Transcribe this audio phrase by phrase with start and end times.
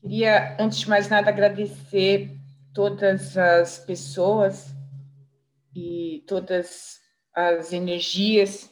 [0.00, 2.30] Queria, antes de mais nada, agradecer
[2.72, 4.74] todas as pessoas
[5.74, 7.00] e todas
[7.34, 8.70] as energias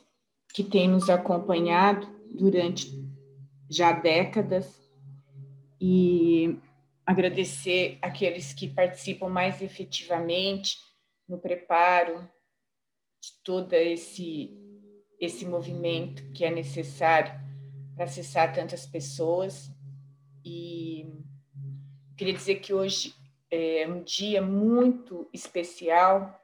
[0.54, 2.90] que têm nos acompanhado durante
[3.68, 4.80] já décadas.
[5.80, 6.58] E
[7.04, 10.78] agradecer aqueles que participam mais efetivamente
[11.28, 12.20] no preparo
[13.20, 14.56] de todo esse
[15.18, 17.32] esse movimento que é necessário
[17.94, 19.70] para acessar tantas pessoas
[20.46, 21.24] e
[22.16, 23.12] queria dizer que hoje
[23.50, 26.40] é um dia muito especial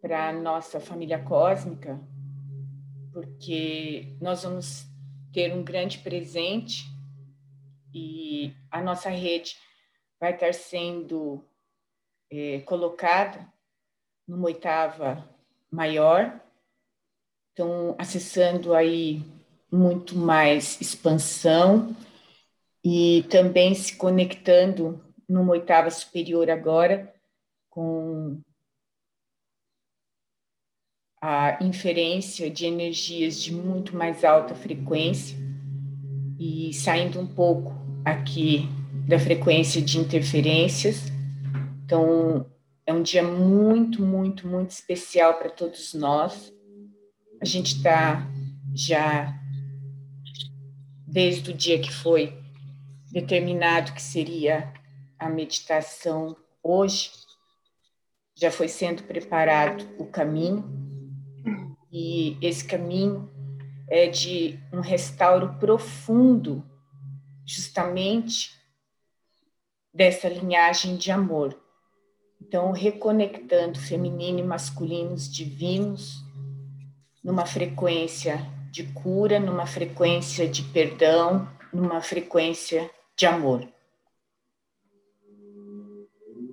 [0.00, 2.00] para a nossa família cósmica,
[3.12, 4.86] porque nós vamos
[5.32, 6.84] ter um grande presente
[7.92, 9.56] e a nossa rede
[10.20, 11.44] vai estar sendo
[12.30, 13.52] é, colocada
[14.28, 15.28] numa oitava
[15.68, 16.40] maior,
[17.52, 19.24] então acessando aí
[19.72, 21.96] muito mais expansão
[22.84, 27.12] e também se conectando numa oitava superior agora
[27.70, 28.40] com
[31.20, 35.38] a inferência de energias de muito mais alta frequência
[36.38, 37.72] e saindo um pouco
[38.04, 38.68] aqui
[39.06, 41.04] da frequência de interferências.
[41.84, 42.46] Então,
[42.84, 46.52] é um dia muito, muito, muito especial para todos nós.
[47.40, 48.28] A gente está
[48.74, 49.32] já,
[51.06, 52.41] desde o dia que foi
[53.12, 54.72] determinado que seria
[55.18, 57.12] a meditação hoje,
[58.34, 60.64] já foi sendo preparado o caminho,
[61.92, 63.30] e esse caminho
[63.86, 66.64] é de um restauro profundo,
[67.44, 68.58] justamente
[69.92, 71.54] dessa linhagem de amor.
[72.40, 76.24] Então, reconectando feminino e masculinos divinos
[77.22, 78.38] numa frequência
[78.70, 82.90] de cura, numa frequência de perdão, numa frequência
[83.22, 83.68] de amor.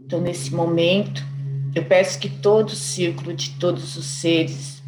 [0.06, 1.20] Então, nesse momento,
[1.74, 4.80] eu peço que todo o círculo de todos os seres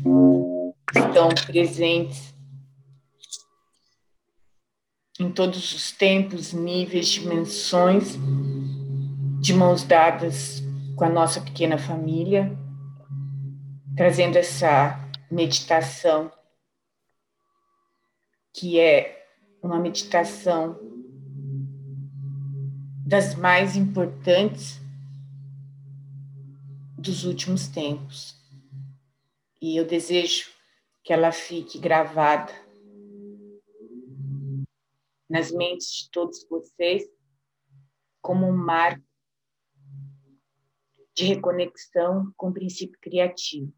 [0.96, 2.36] estão presentes
[5.20, 8.16] em todos os tempos, níveis, dimensões,
[9.40, 10.62] de mãos dadas
[10.96, 12.56] com a nossa pequena família,
[13.96, 15.00] trazendo essa
[15.32, 16.32] meditação
[18.54, 19.26] que é
[19.64, 21.01] uma meditação
[23.12, 24.80] das mais importantes
[26.98, 28.42] dos últimos tempos.
[29.62, 30.50] E eu desejo
[31.04, 32.54] que ela fique gravada
[35.30, 37.04] nas mentes de todos vocês
[38.22, 39.04] como um marco
[41.14, 43.74] de reconexão com o princípio criativo.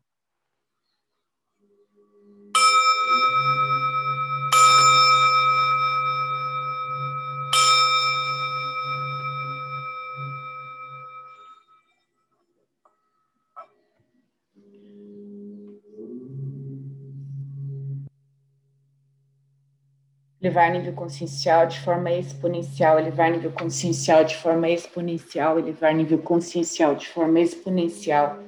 [20.43, 26.95] Elevar nível consciencial de forma exponencial, elevar nível consciencial de forma exponencial, elevar nível consciencial
[26.97, 28.43] de forma exponencial,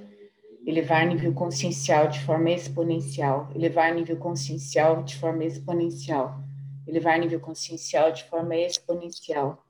[0.67, 6.37] elevar nível consciencial de forma exponencial, elevar nível consciencial de forma exponencial,
[6.85, 9.65] elevar nível consciencial de forma exponencial.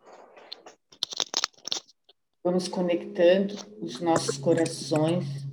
[2.43, 5.44] Vamos conectando os nossos corações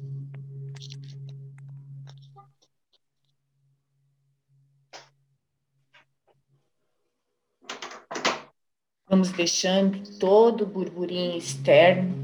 [9.12, 12.16] Vamos deixando todo o burburinho externo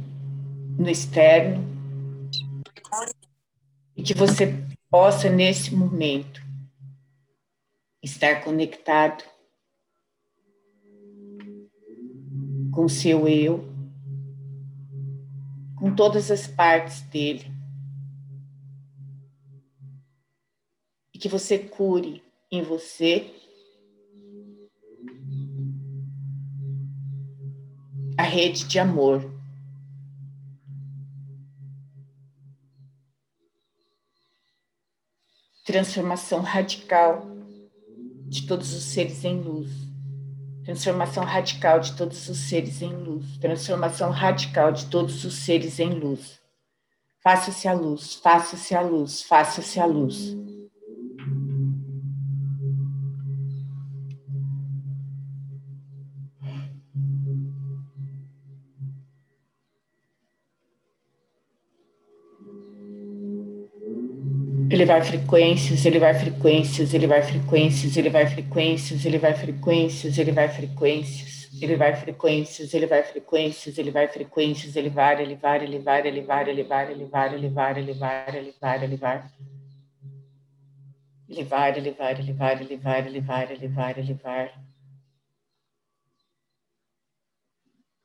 [0.78, 1.62] no externo
[3.94, 4.54] e que você
[4.88, 6.40] possa nesse momento
[8.02, 9.22] estar conectado
[12.72, 13.68] com seu eu,
[15.78, 17.52] com todas as partes dele.
[21.12, 23.37] E que você cure em você
[28.18, 29.32] a rede de amor.
[35.64, 37.24] Transformação radical
[38.26, 39.70] de todos os seres em luz.
[40.64, 43.38] Transformação radical de todos os seres em luz.
[43.38, 46.40] Transformação radical de todos os seres em luz.
[47.22, 50.34] Faça-se a luz, faça-se a luz, faça-se a luz.
[64.70, 71.38] Elevar frequências, elevar frequências, elevar frequências, elevar frequências, elevar frequências, elevar frequências.
[71.60, 78.82] elevar frequências, elevar frequências, elevar frequências, elevar, elevar, elevar, elevar, elevar, elevar, elevar, elevar, elevar,
[78.84, 79.32] elevar.
[81.28, 84.68] Elevar, elevar, elevar, elevar, elevar, elevar, elevar.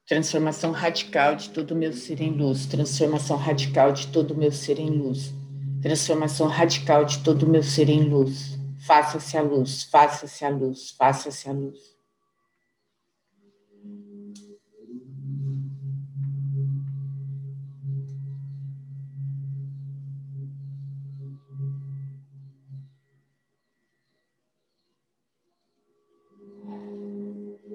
[0.07, 4.51] Transformação radical de todo o meu ser em luz, transformação radical de todo o meu
[4.51, 5.33] ser em luz,
[5.83, 8.57] transformação radical de todo o meu ser em luz.
[8.87, 11.93] Faça-se a luz, faça-se a luz, faça-se a luz.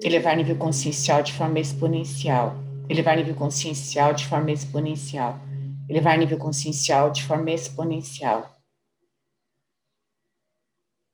[0.01, 2.55] elevar nível consciencial de forma exponencial,
[2.87, 5.39] elevar nível consciencial de forma exponencial,
[5.89, 8.55] elevar nível consciencial de forma exponencial.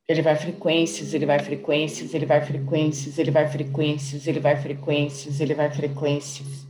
[0.08, 6.66] Elevar frequências, elevar frequências, elevar frequências, elevar frequências, elevar frequências, elevar frequências.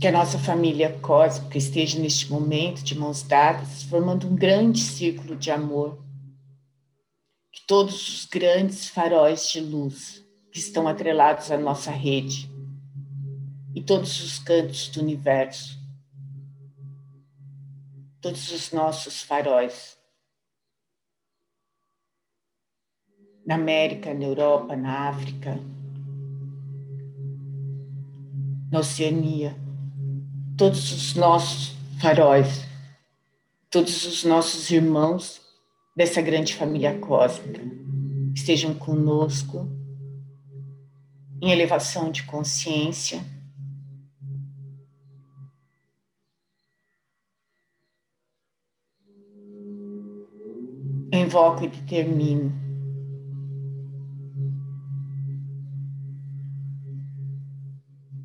[0.00, 5.36] que a nossa família cósmica esteja neste momento de mãos dadas, formando um grande círculo
[5.36, 5.96] de amor.
[7.66, 12.50] Todos os grandes faróis de luz que estão atrelados à nossa rede
[13.74, 15.78] e todos os cantos do universo,
[18.20, 19.98] todos os nossos faróis,
[23.46, 25.58] na América, na Europa, na África,
[28.70, 29.56] na Oceania,
[30.56, 32.64] todos os nossos faróis,
[33.70, 35.41] todos os nossos irmãos
[35.94, 37.60] dessa grande família cósmica
[38.34, 39.68] estejam conosco
[41.40, 43.24] em elevação de consciência.
[51.12, 52.62] Eu invoco e determino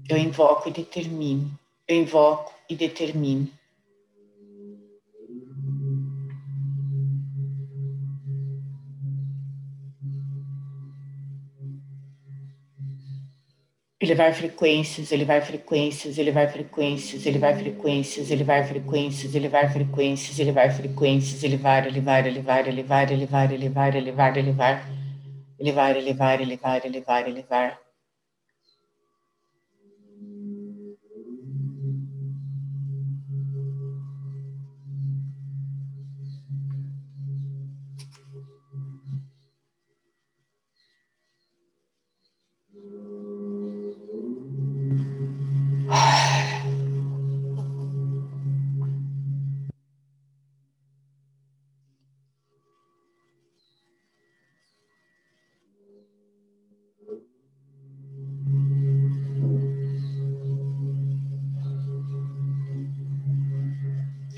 [0.10, 3.50] eu invoco e determino eu invoco e determino.
[14.00, 21.88] Elevar frequências, elevar frequências, elevar frequências, elevar frequências, elevar frequências, elevar frequências, elevar frequências, elevar,
[21.88, 24.84] elevar, elevar, elevar, elevar, elevar, elevar, elevar,
[25.60, 27.87] elevar, elevar, elevar, elevar, elevar.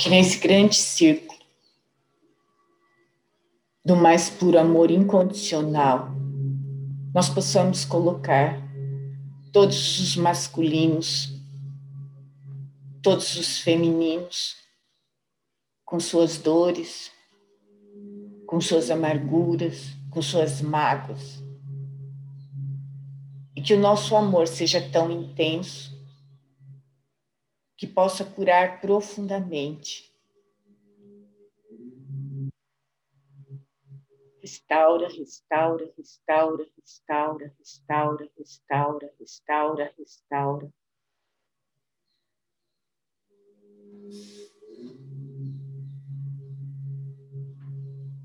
[0.09, 1.37] Nesse grande círculo
[3.85, 6.09] do mais puro amor incondicional,
[7.13, 8.59] nós possamos colocar
[9.51, 11.31] todos os masculinos,
[13.03, 14.55] todos os femininos,
[15.85, 17.11] com suas dores,
[18.47, 21.43] com suas amarguras, com suas mágoas.
[23.55, 25.98] E que o nosso amor seja tão intenso
[27.79, 30.13] que possa curar profundamente.
[34.41, 40.73] Restaura, restaura, restaura, restaura, restaura, restaura, restaura, restaura.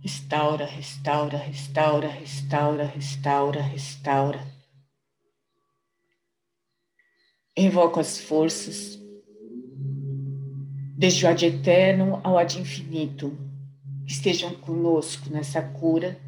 [0.03, 4.41] Restaura, restaura, restaura, restaura, restaura, restaura.
[7.57, 9.04] Invoco as forças
[10.97, 13.37] desde o ad eterno ao ad infinito,
[14.07, 16.21] estejam conosco nessa cura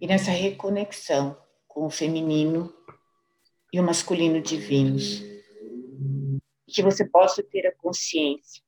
[0.00, 1.36] e nessa reconexão
[1.68, 2.72] com o feminino
[3.70, 5.22] e o masculino divinos.
[6.66, 8.64] Que você possa ter a consciência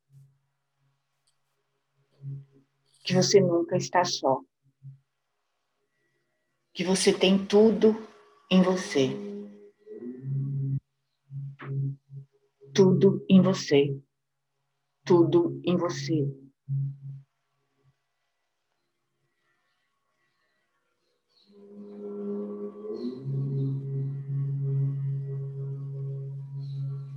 [3.02, 4.42] que você nunca está só.
[6.74, 7.96] Que você tem tudo
[8.50, 9.08] em você.
[12.74, 13.98] Tudo em você
[15.08, 16.30] tudo em você.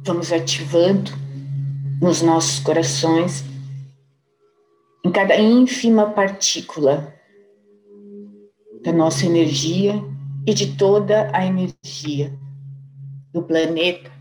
[0.06, 1.12] Vamos ativando
[2.02, 3.44] nos nossos corações
[5.04, 7.14] em cada ínfima partícula
[8.84, 10.02] da nossa energia
[10.48, 12.34] e de toda a energia
[13.34, 14.21] do planeta,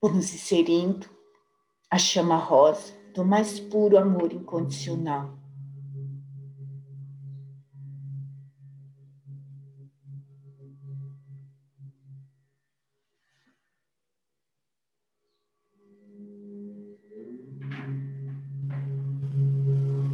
[0.00, 1.06] vamos inserindo
[1.90, 5.38] a chama rosa do mais puro amor incondicional.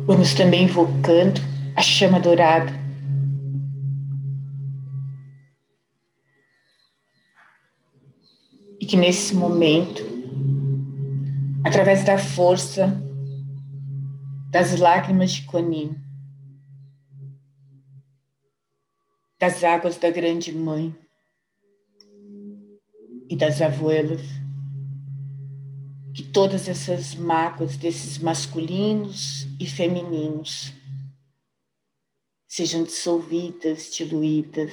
[0.06, 1.40] Vamos também invocando
[1.74, 2.85] a chama dourada.
[8.86, 10.00] E que nesse momento,
[11.64, 12.86] através da força
[14.48, 15.96] das lágrimas de Conin,
[19.40, 20.96] das águas da Grande Mãe
[23.28, 24.22] e das abuelas,
[26.14, 30.72] que todas essas mágoas desses masculinos e femininos
[32.46, 34.70] sejam dissolvidas, diluídas.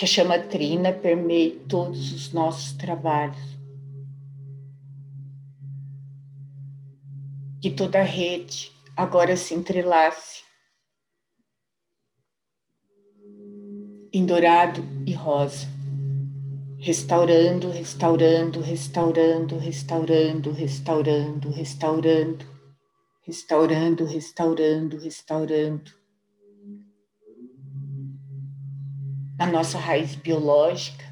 [0.00, 3.36] Que a chama trina permeie todos os nossos trabalhos.
[7.60, 10.42] que toda a rede agora se entrelace
[14.10, 15.68] em dourado e rosa,
[16.78, 22.46] restaurando, restaurando, restaurando, restaurando, restaurando, restaurando,
[23.26, 25.99] restaurando, restaurando, restaurando.
[29.40, 31.02] Na nossa raiz biológica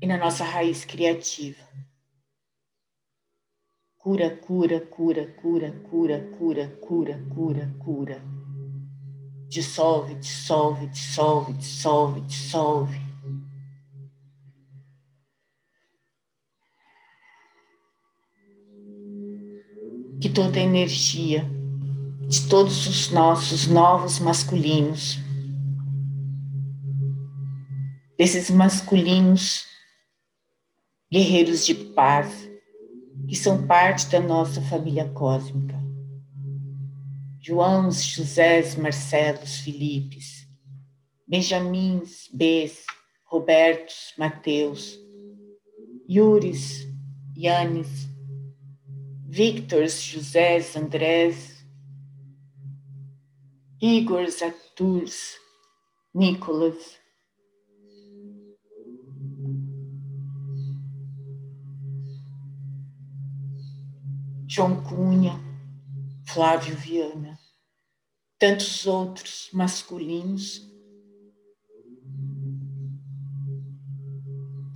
[0.00, 1.58] e na nossa raiz criativa.
[3.96, 8.22] Cura, cura, cura, cura, cura, cura, cura, cura, cura.
[9.48, 13.00] Dissolve, dissolve, dissolve, dissolve, dissolve.
[20.20, 21.44] Que toda a energia
[22.28, 25.26] de todos os nossos novos masculinos,
[28.18, 29.64] desses masculinos
[31.10, 32.50] guerreiros de paz,
[33.28, 35.78] que são parte da nossa família cósmica.
[37.40, 40.48] Joãos, Josés, Marcelos, Filipes,
[41.26, 42.84] Benjamins, Bs,
[43.24, 44.98] Robertos, Mateus,
[46.10, 46.86] Yuris,
[47.36, 48.08] Yanis,
[49.28, 51.64] Victors, Josés, Andrés,
[53.80, 55.36] Igors, Arturs,
[56.12, 56.98] Nicolas,
[64.50, 65.38] João Cunha,
[66.24, 67.38] Flávio Viana,
[68.38, 70.66] tantos outros masculinos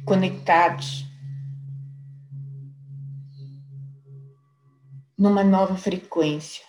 [0.04, 1.06] conectados
[5.16, 6.62] numa nova frequência.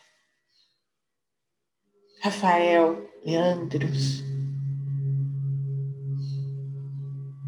[2.21, 4.23] Rafael, Leandros,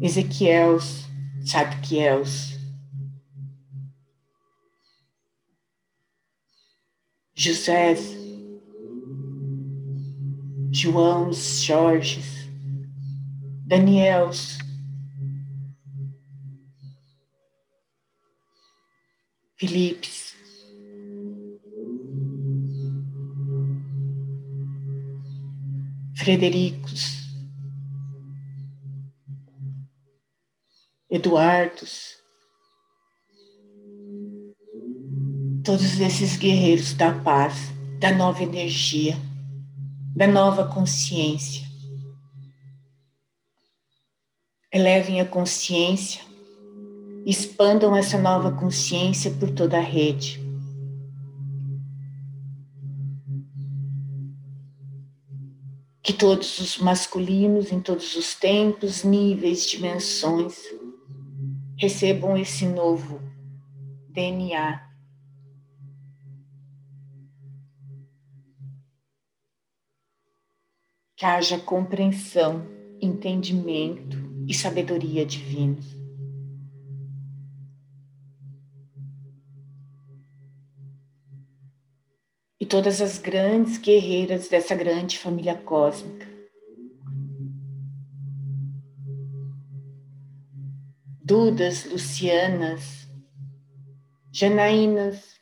[0.02, 1.06] Ezequiels,
[1.46, 2.55] Sadkiels,
[7.38, 7.94] José,
[10.72, 12.22] João, Jorge,
[13.66, 14.30] Daniel,
[19.58, 20.26] Felipe.
[26.16, 27.22] Fredericos,
[31.08, 32.15] Eduardos,
[35.66, 39.16] todos esses guerreiros da paz, da nova energia,
[40.14, 41.66] da nova consciência.
[44.72, 46.22] Elevem a consciência,
[47.26, 50.40] expandam essa nova consciência por toda a rede.
[56.00, 60.54] Que todos os masculinos, em todos os tempos, níveis, dimensões,
[61.76, 63.20] recebam esse novo
[64.10, 64.85] DNA
[71.16, 72.66] que haja compreensão,
[73.00, 75.96] entendimento e sabedoria divinos.
[82.60, 86.26] E todas as grandes guerreiras dessa grande família cósmica.
[91.22, 93.08] Dudas, Lucianas,
[94.30, 95.40] Janaínas,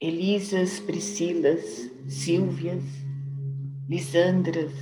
[0.00, 2.97] Elisas, Priscilas, Silvias,
[3.88, 4.74] Lisandras,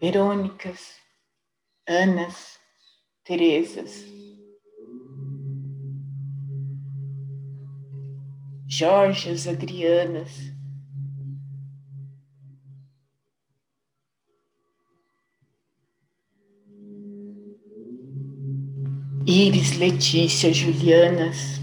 [0.00, 0.94] Verônicas,
[1.86, 2.58] Anas,
[3.22, 4.06] Terezas,
[8.66, 10.30] Jorges, Adrianas,
[19.26, 21.59] Iris, Letícia, Julianas,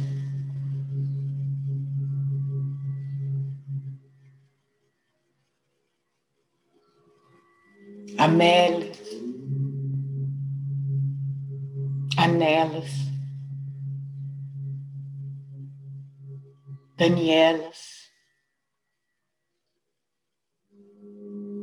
[8.28, 9.00] Amélias,
[12.18, 12.92] Anelas,
[16.98, 17.78] Danielas,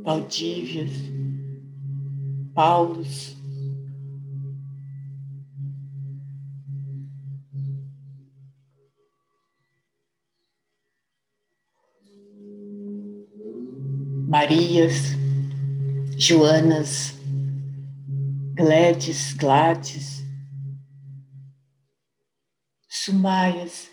[0.05, 0.91] Valdívias,
[2.55, 3.37] Paulos,
[14.27, 15.24] Marias,
[16.27, 17.13] Joanas,
[18.55, 20.25] Gledes, Gladys,
[22.89, 23.91] Sumaias,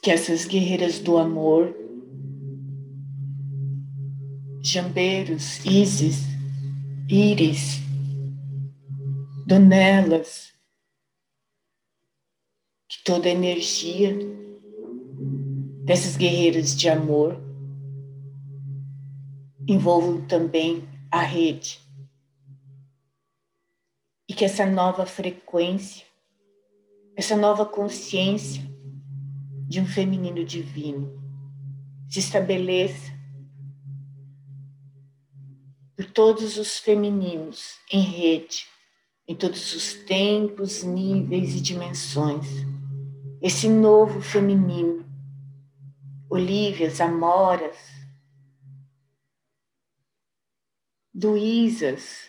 [0.00, 1.74] que essas guerreiras do amor,
[4.62, 6.22] Jambeiros, Isis,
[7.08, 7.82] Íris,
[9.52, 10.54] Donelas,
[12.88, 14.16] que toda a energia
[15.84, 17.38] dessas guerreiras de amor
[19.68, 21.78] envolvam também a rede.
[24.26, 26.06] E que essa nova frequência,
[27.14, 28.62] essa nova consciência
[29.68, 31.12] de um feminino divino
[32.08, 33.12] se estabeleça
[35.94, 38.71] por todos os femininos em rede,
[39.32, 42.46] em todos os tempos, níveis e dimensões.
[43.40, 45.06] Esse novo feminino,
[46.28, 47.78] Olívias, Amoras,
[51.14, 52.28] Luísas,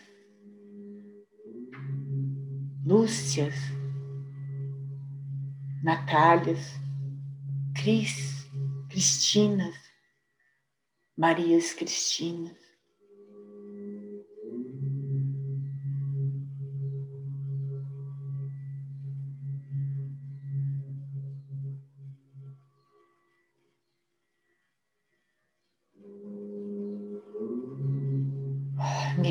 [2.86, 3.54] Lúcias,
[5.84, 6.80] Natálias,
[7.76, 8.48] Cris,
[8.90, 9.76] Cristinas,
[11.18, 12.63] Marias Cristinas,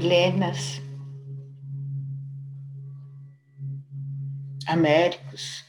[0.03, 0.83] Milenas,
[4.67, 5.65] Américos,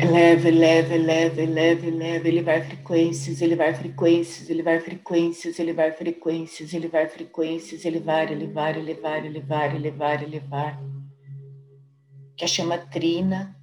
[0.00, 5.72] Eleva, eleva, eleva, eleva, eleva, ele vai frequências, ele vai frequências, ele vai frequências, ele
[5.72, 10.82] vai frequências, ele vai frequências, elevar, elevar, elevar, elevar, elevar, elevar.
[12.36, 13.57] Que a chama trina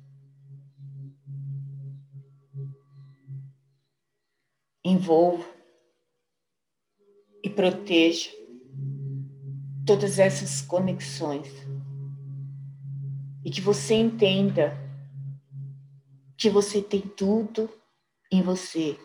[4.86, 5.44] envolva
[7.44, 8.30] e proteja
[9.86, 11.48] todas essas conexões
[13.44, 14.78] e que você entenda
[16.38, 17.70] que você tem tudo
[18.32, 19.00] em você,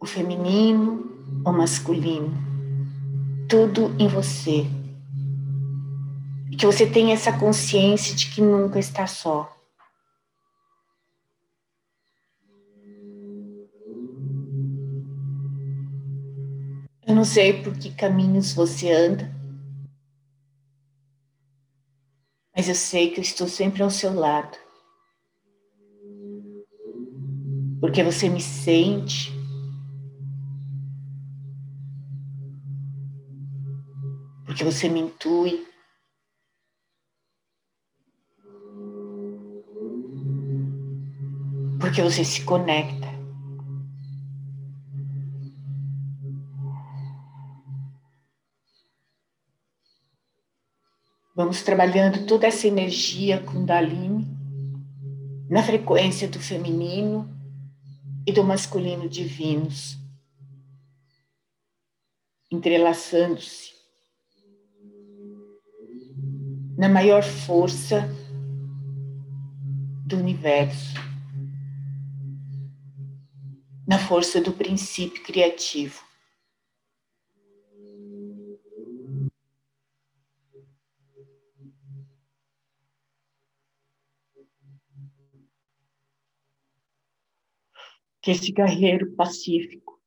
[0.00, 2.32] o feminino, o masculino,
[3.48, 4.66] tudo em você.
[6.50, 9.55] E que você tenha essa consciência de que nunca está só.
[17.06, 19.30] Eu não sei por que caminhos você anda,
[22.52, 24.58] mas eu sei que eu estou sempre ao seu lado.
[27.80, 29.30] Porque você me sente,
[34.44, 35.64] porque você me intui.
[41.78, 43.05] Porque você se conecta.
[51.36, 54.26] Vamos trabalhando toda essa energia Kundalini
[55.50, 57.28] na frequência do feminino
[58.26, 59.98] e do masculino divinos,
[62.50, 63.74] entrelaçando-se
[66.78, 68.08] na maior força
[70.06, 70.94] do universo,
[73.86, 76.05] na força do princípio criativo.
[88.26, 90.02] Que esse guerreiro pacífico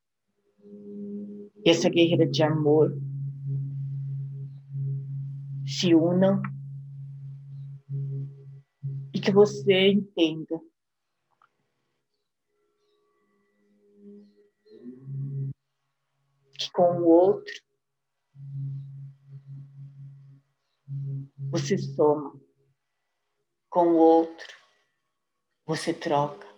[1.65, 2.91] essa guerreira de amor
[5.65, 6.41] se unam
[9.13, 10.59] e que você entenda
[16.57, 17.53] que com o outro
[21.49, 22.37] você soma,
[23.69, 24.53] com o outro
[25.65, 26.48] você troca.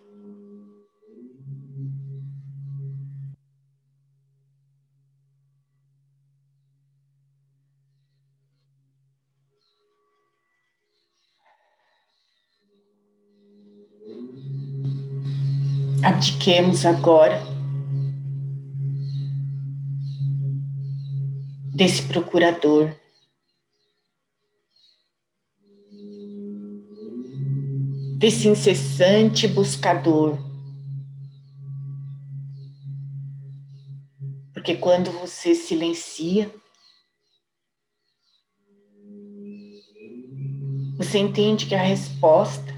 [16.02, 17.40] Abdiquemos agora
[21.72, 22.94] desse procurador.
[28.18, 30.38] Desse incessante buscador.
[34.52, 36.52] Porque quando você silencia,
[40.96, 42.72] você entende que a resposta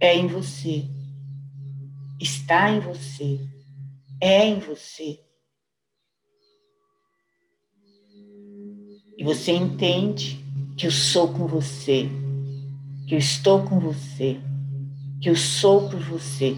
[0.00, 0.99] é em você
[2.20, 3.40] está em você,
[4.20, 5.18] é em você.
[9.16, 10.44] E você entende
[10.76, 12.08] que eu sou com você,
[13.08, 14.38] que eu estou com você,
[15.20, 16.56] que eu sou por você.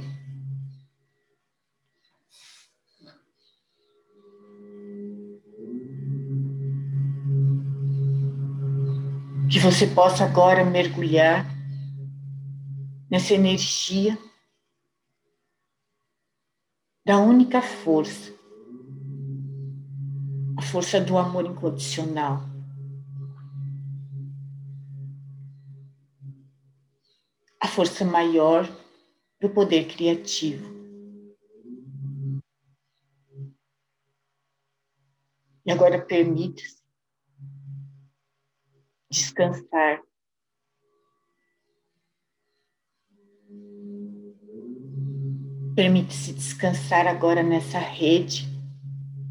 [9.51, 11.47] Que você possa agora mergulhar
[13.11, 14.17] nessa energia
[17.05, 18.33] da única força,
[20.57, 22.41] a força do amor incondicional.
[27.61, 28.69] A força maior
[29.41, 30.71] do poder criativo.
[35.65, 36.83] E agora permita-se
[39.11, 40.03] descansar
[45.75, 48.47] Permite-se descansar agora nessa rede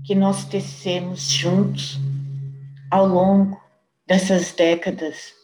[0.03, 1.99] que nós tecemos juntos
[2.89, 3.61] ao longo
[4.07, 5.35] dessas décadas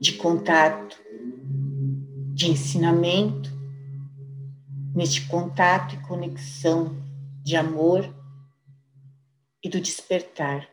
[0.00, 1.00] de contato,
[2.34, 3.50] de ensinamento,
[4.94, 6.96] neste contato e conexão
[7.44, 8.12] de amor
[9.62, 10.68] e do despertar.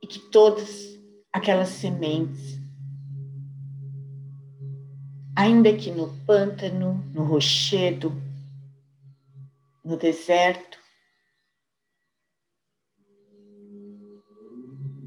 [0.00, 0.98] E que todas
[1.30, 2.53] aquelas sementes
[5.36, 8.12] ainda que no pântano, no rochedo,
[9.84, 10.78] no deserto,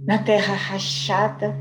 [0.05, 1.55] na terra rachada,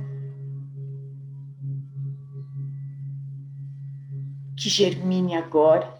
[4.56, 5.94] que germine agora,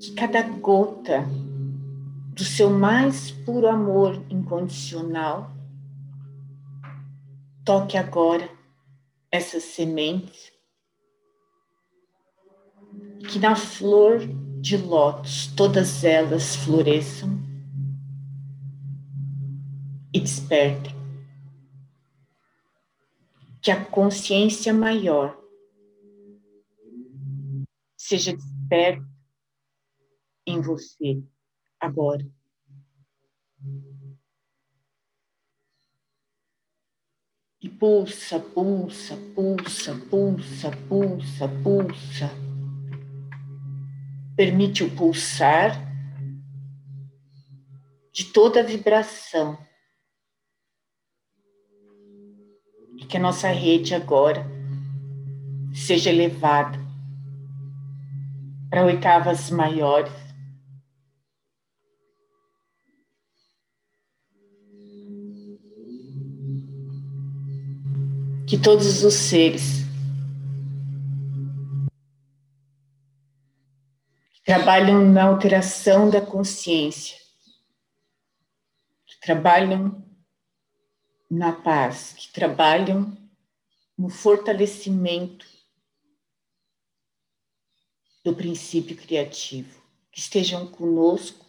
[0.00, 1.24] que cada gota
[2.34, 5.52] do seu mais puro amor incondicional
[7.64, 8.61] toque agora
[9.32, 10.52] essas sementes,
[13.30, 14.20] que na flor
[14.60, 17.40] de lótus todas elas floresçam
[20.12, 20.92] e despertem.
[23.62, 25.40] Que a consciência maior
[27.96, 29.08] seja desperta
[30.46, 31.22] em você
[31.80, 32.28] agora.
[37.62, 42.30] E pulsa, pulsa, pulsa, pulsa, pulsa, pulsa.
[44.34, 45.80] Permite o pulsar
[48.12, 49.56] de toda a vibração.
[52.98, 54.44] E que a nossa rede agora
[55.72, 56.80] seja elevada
[58.68, 60.21] para oitavas maiores
[68.52, 69.78] que todos os seres
[74.34, 77.16] que trabalham na alteração da consciência,
[79.06, 80.06] que trabalham
[81.30, 83.16] na paz, que trabalham
[83.96, 85.46] no fortalecimento
[88.22, 91.41] do princípio criativo, que estejam conosco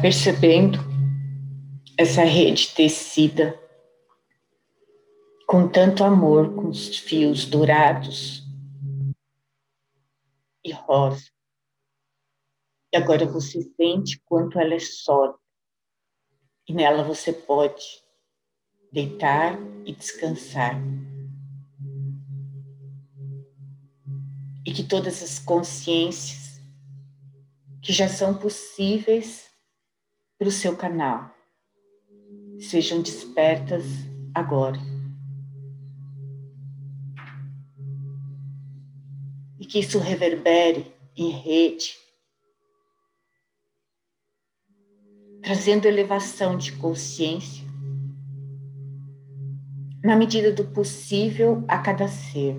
[0.00, 0.78] percebendo
[1.96, 3.60] essa rede tecida
[5.46, 8.42] com tanto amor, com os fios dourados
[10.64, 11.26] e rosa.
[12.92, 15.38] E agora você sente quanto ela é sólida.
[16.66, 17.84] E nela você pode
[18.90, 20.80] deitar e descansar.
[24.64, 26.60] E que todas as consciências
[27.82, 29.49] que já são possíveis
[30.40, 31.30] para o seu canal
[32.58, 33.84] sejam despertas
[34.34, 34.78] agora.
[39.58, 41.94] E que isso reverbere em rede,
[45.42, 47.62] trazendo elevação de consciência
[50.02, 52.58] na medida do possível a cada ser.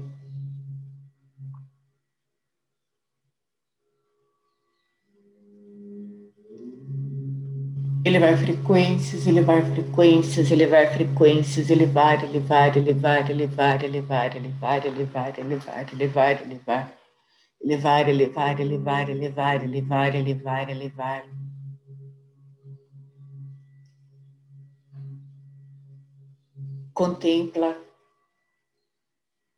[8.03, 16.41] Elevar frequências, elevar frequências, elevar frequências, elevar, elevar, elevar, elevar, elevar, elevar, elevar, elevar, elevar,
[16.41, 21.25] elevar, elevar, elevar, elevar, elevar, elevar, elevar, elevar.
[26.93, 27.77] Contempla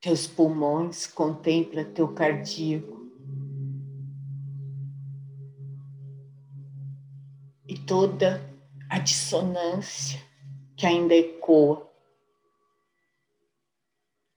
[0.01, 3.02] teus pulmões, contempla teu cardíaco.
[7.85, 8.41] Toda
[8.89, 10.19] a dissonância
[10.75, 11.89] que ainda ecoa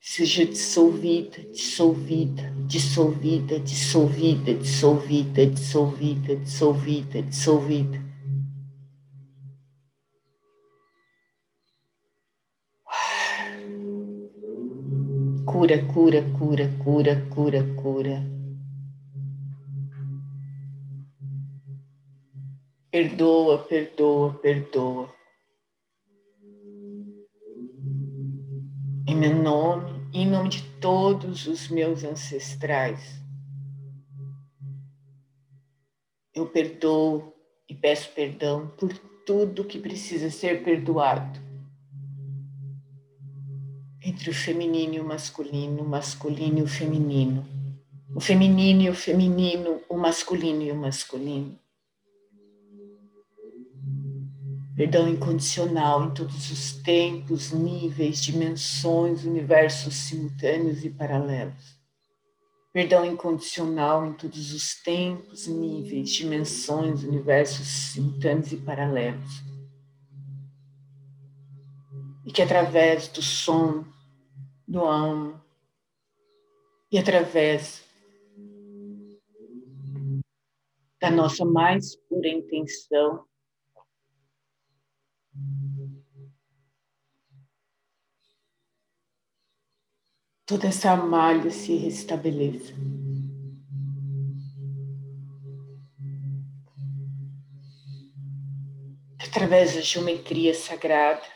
[0.01, 8.07] seja dissolvida, dissolvida, dissolvida, dissolvida, dissolvida, dissolvida, dissolvida, dissolvida.
[15.45, 18.36] Cura, cura, cura, cura, cura, cura.
[22.91, 25.13] Perdoa, perdoa, perdoa.
[29.09, 33.21] Em meu nome, em nome de todos os meus ancestrais,
[36.33, 37.35] eu perdoo
[37.69, 38.97] e peço perdão por
[39.27, 41.41] tudo que precisa ser perdoado.
[44.01, 47.45] Entre o feminino e o masculino, o masculino e o feminino,
[48.15, 51.66] o feminino e o feminino, o masculino e o masculino
[54.77, 61.81] perdão incondicional em todos os tempos, níveis, dimensões, universos simultâneos e paralelos.
[62.75, 69.43] Perdão incondicional em todos os tempos, níveis, dimensões, universos simultâneos e paralelos.
[72.27, 73.83] E que através do som,
[74.69, 75.41] do amo,
[76.93, 77.83] e através
[81.01, 83.25] da nossa mais pura intenção,
[90.47, 92.73] toda essa malha se restabeleça.
[99.19, 101.27] Através da geometria sagrada,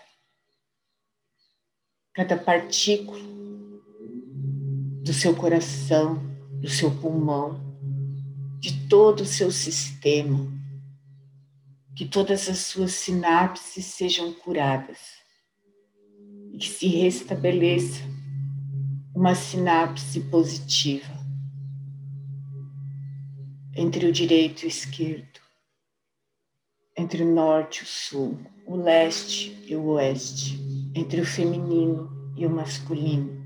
[2.15, 3.21] cada partícula
[5.03, 6.17] do seu coração,
[6.61, 7.61] do seu pulmão,
[8.61, 10.39] de todo o seu sistema,
[12.01, 15.19] que todas as suas sinapses sejam curadas
[16.51, 18.03] e que se restabeleça
[19.15, 21.13] uma sinapse positiva
[23.77, 25.41] entre o direito e o esquerdo,
[26.97, 30.59] entre o norte e o sul, o leste e o oeste,
[30.95, 33.40] entre o feminino e o masculino.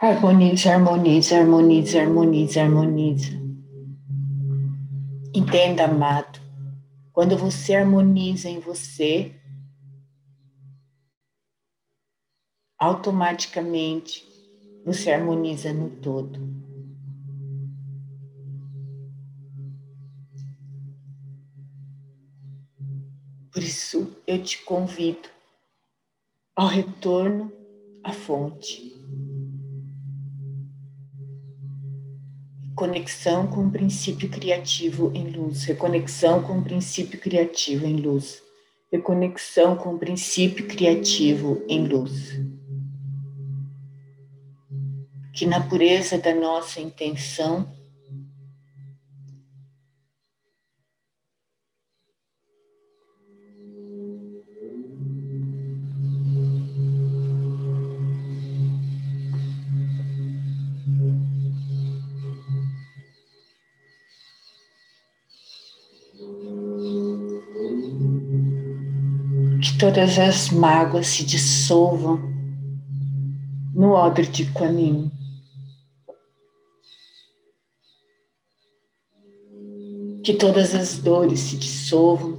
[0.00, 3.32] Harmoniza, harmoniza, harmoniza, harmoniza, harmoniza.
[5.34, 6.40] Entenda, amado,
[7.12, 9.34] quando você harmoniza em você,
[12.78, 14.24] automaticamente
[14.84, 16.38] você harmoniza no todo.
[23.52, 25.28] Por isso eu te convido
[26.54, 27.50] ao retorno
[28.04, 28.96] à fonte.
[32.78, 38.40] Conexão com o princípio criativo em luz, reconexão com o princípio criativo em luz,
[38.92, 42.38] reconexão com o princípio criativo em luz.
[45.34, 47.68] Que na pureza da nossa intenção,
[69.78, 72.18] todas as mágoas se dissolvam
[73.72, 75.08] no odre de Quanim.
[80.24, 82.36] Que todas as dores se dissolvam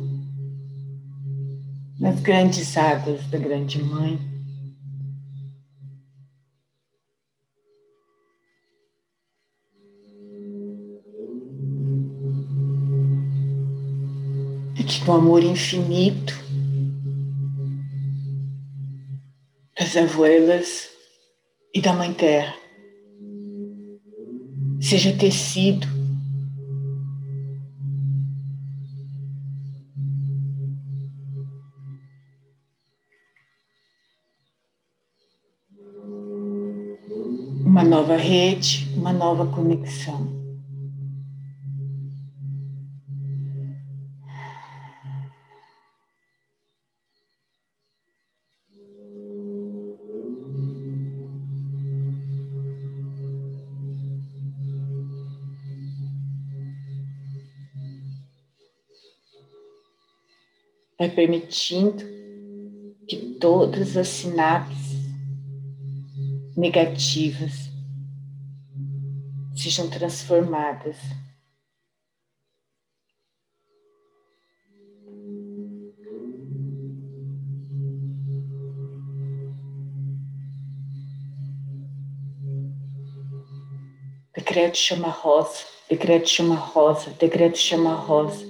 [1.97, 4.19] nas grandes águas da Grande Mãe.
[14.77, 16.48] E que no amor infinito
[19.89, 20.87] das abuelas
[21.73, 22.53] e da Mãe Terra
[24.79, 25.87] seja tecido
[37.65, 40.38] uma nova rede, uma nova conexão.
[61.09, 62.03] Permitindo
[63.07, 64.99] que todas as sinapses
[66.55, 67.69] negativas
[69.55, 70.97] sejam transformadas.
[84.35, 88.48] Decreto chama rosa, decreto chama rosa, decreto chama rosa.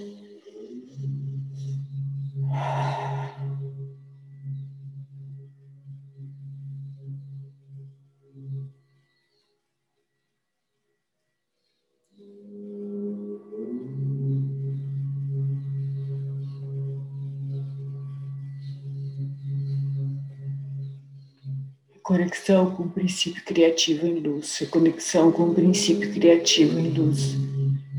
[22.09, 27.37] Conexão com o princípio criativo em luz, reconexão com o princípio criativo em luz,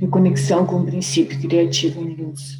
[0.01, 2.59] reconexão com o princípio criativo em luz.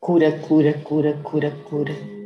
[0.00, 2.21] Cura, cura, cura, cura, cura.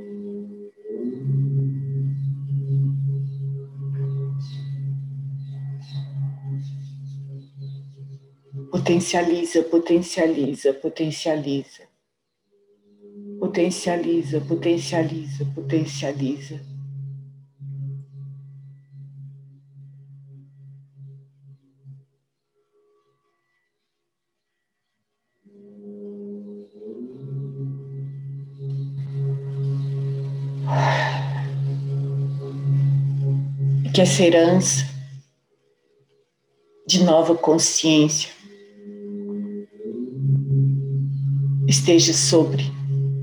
[8.87, 11.83] Potencializa, potencializa, potencializa.
[13.41, 16.61] Potencializa, potencializa, potencializa.
[33.93, 34.87] Que essa herança
[36.87, 38.36] de nova consciência
[41.87, 42.65] esteja sobre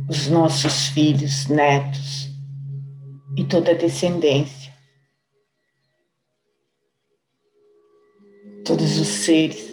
[0.08, 2.30] os nossos filhos, netos
[3.36, 4.72] e toda a descendência.
[8.64, 9.73] Todos os seres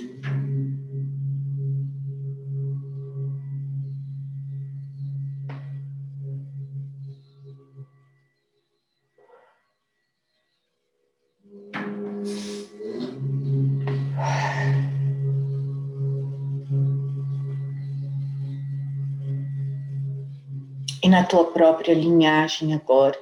[21.21, 23.19] na tua própria linhagem agora.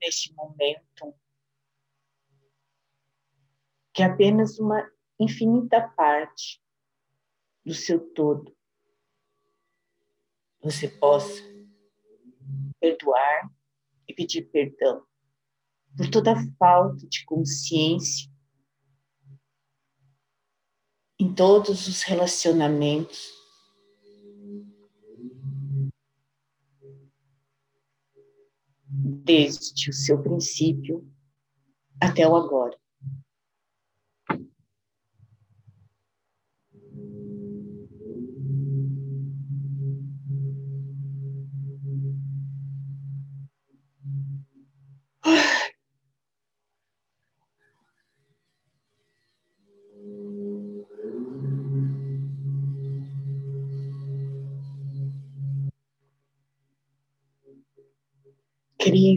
[0.00, 1.14] Neste momento,
[3.92, 4.90] que apenas uma
[5.20, 6.62] infinita parte
[7.62, 8.56] do seu todo
[10.62, 11.42] você possa
[12.80, 13.50] perdoar
[14.08, 15.06] e pedir perdão
[15.96, 18.30] por toda falta de consciência
[21.18, 23.37] em todos os relacionamentos
[29.28, 31.06] desde o seu princípio
[32.00, 32.74] até o agora.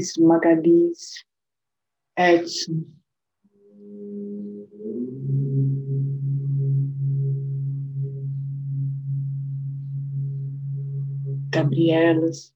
[0.02, 1.26] Beatriz, Magalhães,
[2.18, 2.86] Edson.
[11.52, 12.54] Gabrielas.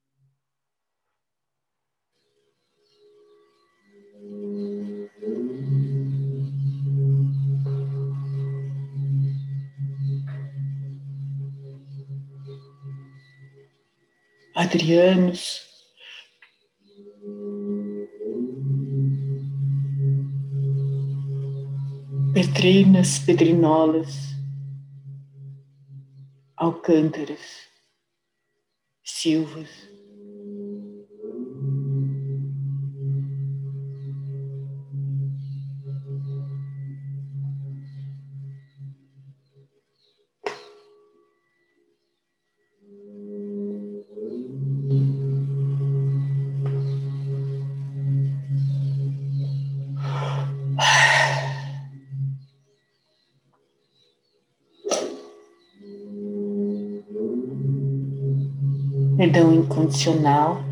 [14.56, 15.75] Adrianos.
[22.36, 24.36] Petrinas, Pedrinolas,
[26.58, 27.40] Alcântaras,
[29.02, 29.70] Silvas,
[59.86, 60.64] incondicional.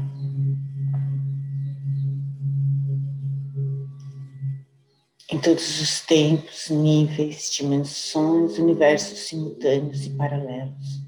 [5.30, 11.02] Em todos os tempos, níveis, dimensões, universos simultâneos e paralelos.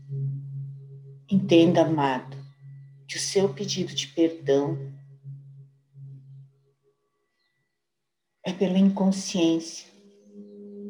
[1.29, 2.37] Entenda, amado,
[3.07, 4.77] que o seu pedido de perdão
[8.43, 9.87] é pela inconsciência,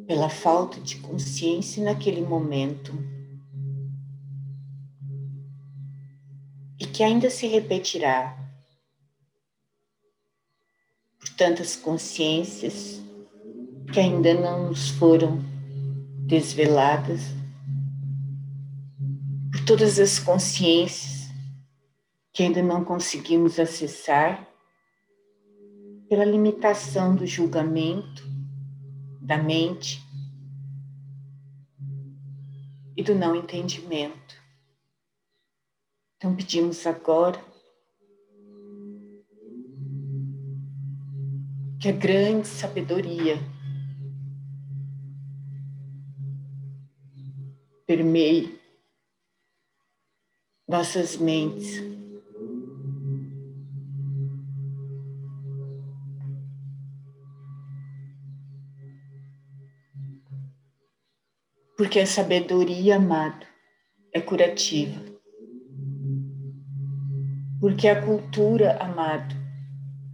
[0.07, 3.14] pela falta de consciência naquele momento
[6.96, 8.38] que ainda se repetirá
[11.20, 13.02] por tantas consciências
[13.91, 15.43] que ainda não nos foram
[16.26, 17.20] desveladas,
[19.52, 21.30] por todas as consciências
[22.32, 24.48] que ainda não conseguimos acessar,
[26.08, 28.24] pela limitação do julgamento
[29.20, 30.02] da mente
[32.96, 34.45] e do não entendimento.
[36.26, 37.39] Então pedimos agora
[41.80, 43.38] que a grande sabedoria
[47.86, 48.59] permeie
[50.67, 51.80] nossas mentes.
[61.78, 63.45] Porque a sabedoria, amado,
[64.11, 65.14] é curativa.
[67.60, 69.36] Porque a cultura, amado,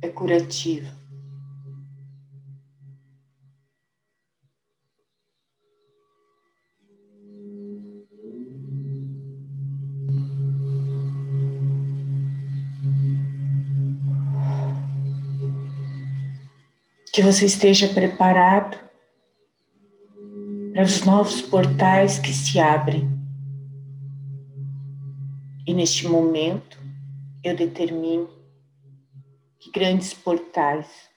[0.02, 0.89] é curativa.
[17.14, 18.78] Que você esteja preparado
[20.74, 23.10] para os novos portais que se abrem.
[25.68, 26.81] E neste momento,
[27.44, 28.30] eu determino
[29.60, 31.10] que grandes portais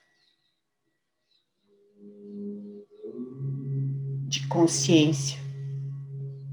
[4.27, 5.37] de consciência,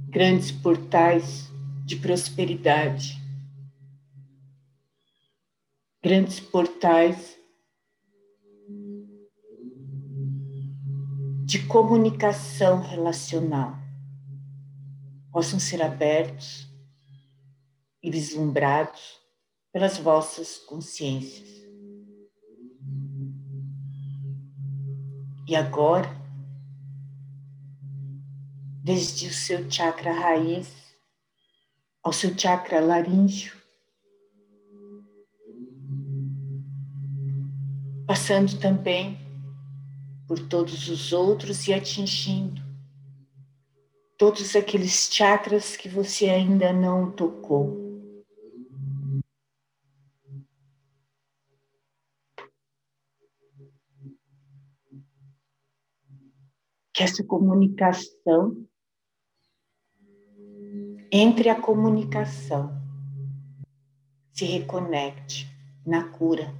[0.08, 1.50] grandes portais
[1.86, 3.16] de prosperidade,
[6.02, 7.38] grandes portais
[11.44, 13.74] de comunicação relacional
[15.30, 16.68] possam ser abertos
[18.02, 19.21] e vislumbrados
[19.72, 21.48] pelas vossas consciências.
[25.48, 26.08] E agora,
[28.84, 30.68] desde o seu chakra raiz
[32.02, 33.56] ao seu chakra laríngeo,
[38.06, 39.18] passando também
[40.26, 42.62] por todos os outros e atingindo
[44.22, 47.81] todos aqueles chakras que você ainda não tocou.
[56.92, 58.66] Que essa comunicação
[61.10, 62.80] entre a comunicação
[64.32, 65.46] se reconecte
[65.86, 66.54] na cura.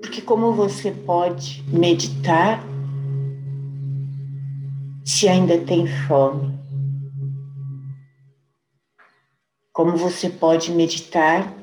[0.00, 2.62] Porque como você pode meditar
[5.04, 6.58] se ainda tem fome?
[9.72, 11.61] Como você pode meditar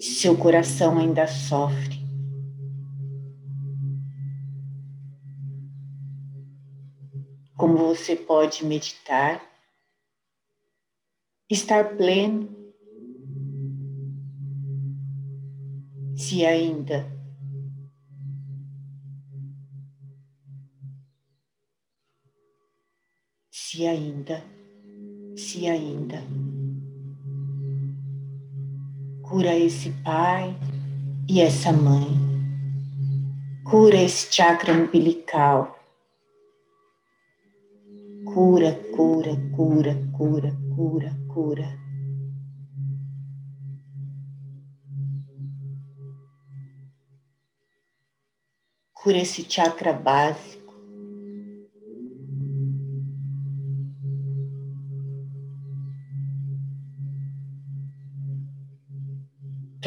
[0.00, 1.98] seu coração ainda sofre.
[7.56, 9.42] Como você pode meditar,
[11.50, 12.48] estar pleno,
[16.16, 17.18] se ainda
[23.50, 24.42] se ainda
[25.36, 26.22] se ainda
[29.28, 30.56] Cura esse pai
[31.28, 32.08] e essa mãe.
[33.62, 35.78] Cura esse chakra umbilical.
[38.24, 41.78] Cura, cura, cura, cura, cura, cura.
[48.94, 50.67] Cura esse chakra básico.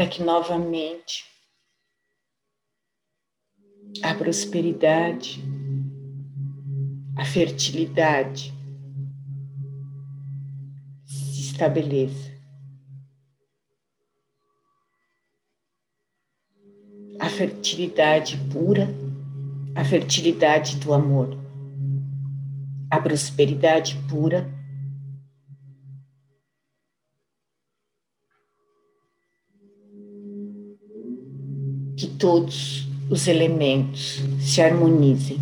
[0.02, 1.26] Para que novamente
[4.02, 5.40] a prosperidade,
[7.16, 8.52] a fertilidade
[11.06, 12.32] se estabeleça.
[17.20, 18.90] A fertilidade pura,
[19.76, 21.38] a fertilidade do amor,
[22.90, 24.50] a prosperidade pura
[32.02, 35.40] que todos os elementos se harmonizem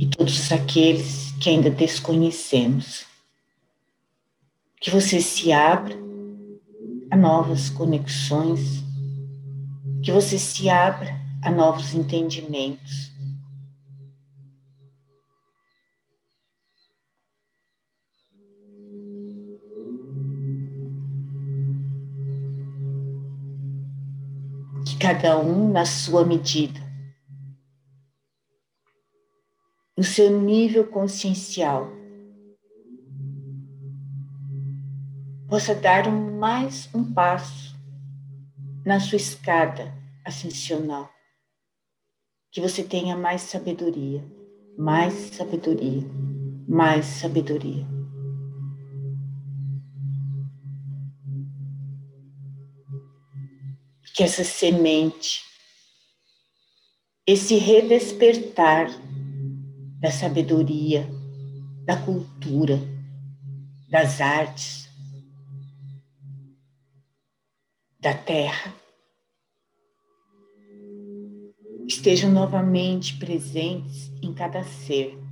[0.00, 3.06] e todos aqueles que ainda desconhecemos.
[4.80, 5.96] Que você se abra
[7.08, 8.82] a novas conexões,
[10.02, 13.12] que você se abra a novos entendimentos.
[24.98, 26.80] Cada um na sua medida.
[29.96, 31.90] No seu nível consciencial,
[35.48, 37.74] possa dar mais um passo
[38.84, 39.92] na sua escada
[40.24, 41.10] ascensional.
[42.50, 44.24] Que você tenha mais sabedoria,
[44.78, 46.02] mais sabedoria,
[46.68, 47.95] mais sabedoria.
[54.16, 55.44] Que essa semente,
[57.26, 58.88] esse redespertar
[60.00, 61.06] da sabedoria,
[61.84, 62.80] da cultura,
[63.90, 64.88] das artes,
[68.00, 68.74] da terra,
[71.86, 75.25] estejam novamente presentes em cada ser.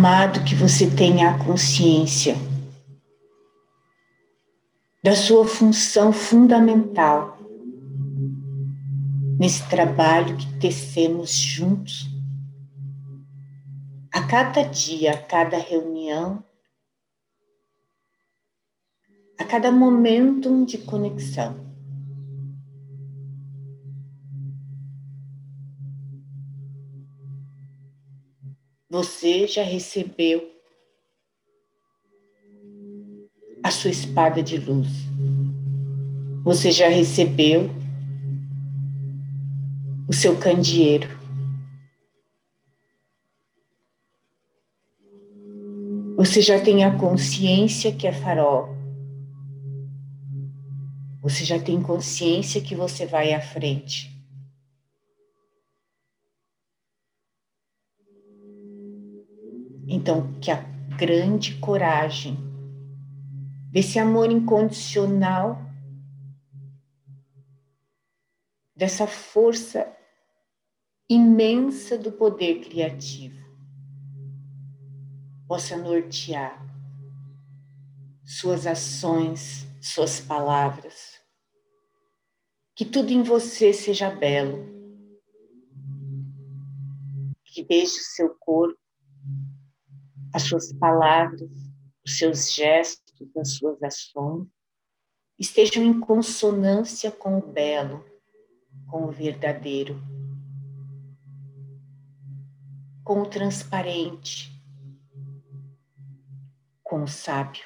[0.00, 2.34] Amado, que você tenha a consciência
[5.04, 7.36] da sua função fundamental
[9.38, 12.08] nesse trabalho que tecemos juntos,
[14.10, 16.42] a cada dia, a cada reunião,
[19.38, 21.69] a cada momento de conexão.
[28.90, 30.50] Você já recebeu
[33.62, 34.88] a sua espada de luz.
[36.42, 37.70] Você já recebeu
[40.08, 41.08] o seu candeeiro.
[46.16, 48.76] Você já tem a consciência que é farol.
[51.22, 54.09] Você já tem consciência que você vai à frente.
[60.00, 60.56] Então, que a
[60.96, 62.38] grande coragem
[63.70, 65.60] desse amor incondicional,
[68.74, 69.94] dessa força
[71.06, 73.46] imensa do poder criativo,
[75.46, 76.58] possa nortear
[78.24, 81.20] suas ações, suas palavras,
[82.74, 84.66] que tudo em você seja belo,
[87.44, 88.79] que deixe o seu corpo
[90.32, 91.50] as suas palavras,
[92.04, 94.46] os seus gestos, as suas ações
[95.38, 98.04] estejam em consonância com o belo,
[98.86, 99.98] com o verdadeiro,
[103.02, 104.50] com o transparente,
[106.82, 107.64] com o sábio.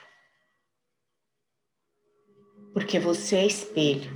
[2.73, 4.11] Porque você é espelho,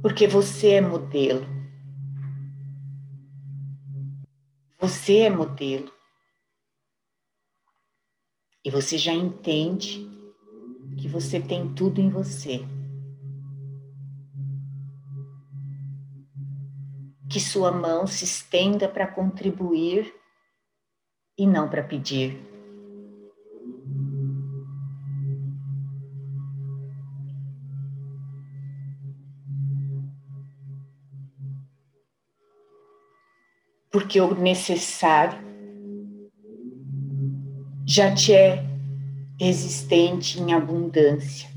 [0.00, 1.44] porque você é modelo.
[4.80, 5.97] Você é modelo.
[8.68, 10.06] E você já entende
[10.98, 12.60] que você tem tudo em você.
[17.30, 20.14] Que sua mão se estenda para contribuir
[21.38, 22.38] e não para pedir.
[33.90, 35.47] Porque o necessário
[37.90, 38.62] já te é
[39.40, 41.48] existente em abundância.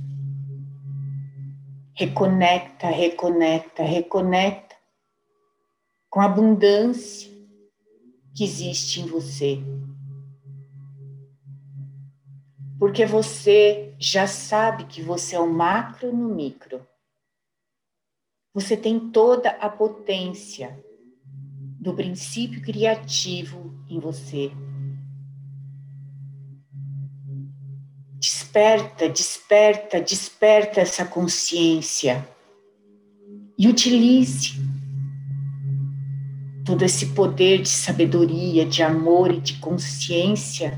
[1.94, 4.78] Reconecta, reconecta, reconecta
[6.10, 7.30] com a abundância
[8.34, 9.60] que existe em você.
[12.80, 16.88] Porque você já sabe que você é o macro no micro.
[18.54, 20.82] Você tem toda a potência
[21.78, 24.50] do princípio criativo em você.
[28.52, 32.28] Desperta, desperta, desperta essa consciência
[33.58, 34.60] e utilize
[36.66, 40.78] todo esse poder de sabedoria, de amor e de consciência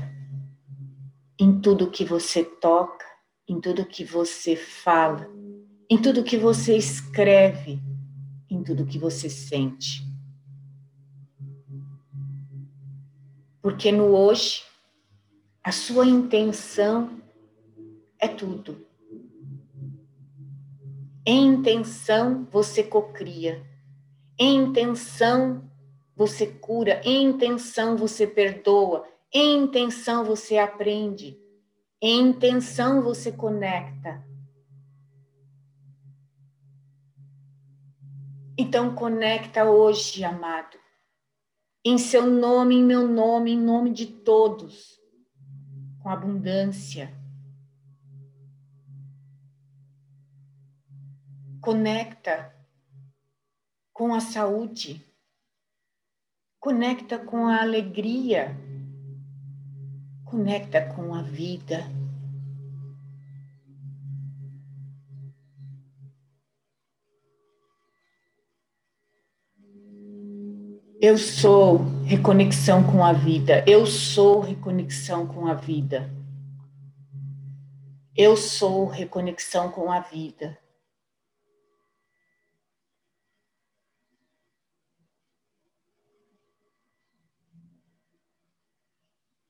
[1.36, 3.04] em tudo que você toca,
[3.48, 5.28] em tudo que você fala,
[5.90, 7.82] em tudo que você escreve,
[8.48, 10.06] em tudo que você sente.
[13.60, 14.62] Porque no hoje,
[15.64, 17.23] a sua intenção
[18.24, 18.86] é tudo.
[21.26, 23.64] Em intenção você cocria.
[24.38, 25.70] Em intenção
[26.16, 27.00] você cura.
[27.04, 29.06] Em intenção você perdoa.
[29.32, 31.38] Em intenção você aprende.
[32.00, 34.24] Em intenção você conecta.
[38.56, 40.84] Então conecta hoje, amado
[41.84, 44.98] em seu nome, em meu nome, em nome de todos,
[46.02, 47.12] com abundância.
[51.64, 52.54] Conecta
[53.90, 55.02] com a saúde,
[56.60, 58.54] conecta com a alegria,
[60.26, 61.82] conecta com a vida.
[71.00, 73.64] Eu sou reconexão com a vida.
[73.66, 76.10] Eu sou reconexão com a vida.
[78.14, 80.62] Eu sou reconexão com a vida.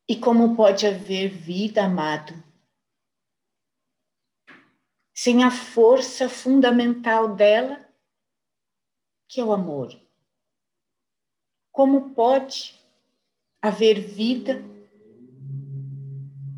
[0.07, 2.35] E como pode haver vida, amado,
[5.15, 7.89] sem a força fundamental dela,
[9.27, 9.99] que é o amor?
[11.73, 12.79] Como pode
[13.63, 14.63] haver vida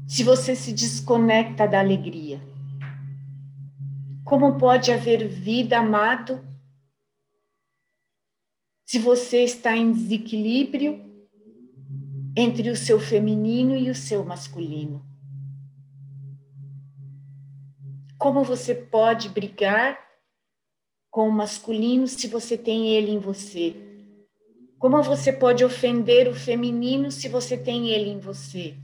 [0.09, 2.41] se você se desconecta da alegria?
[4.25, 6.45] Como pode haver vida, amado,
[8.85, 11.16] se você está em desequilíbrio
[12.37, 15.03] entre o seu feminino e o seu masculino?
[18.19, 19.99] Como você pode brigar
[21.11, 23.75] com o masculino se você tem ele em você?
[24.79, 28.77] Como você pode ofender o feminino se você tem ele em você?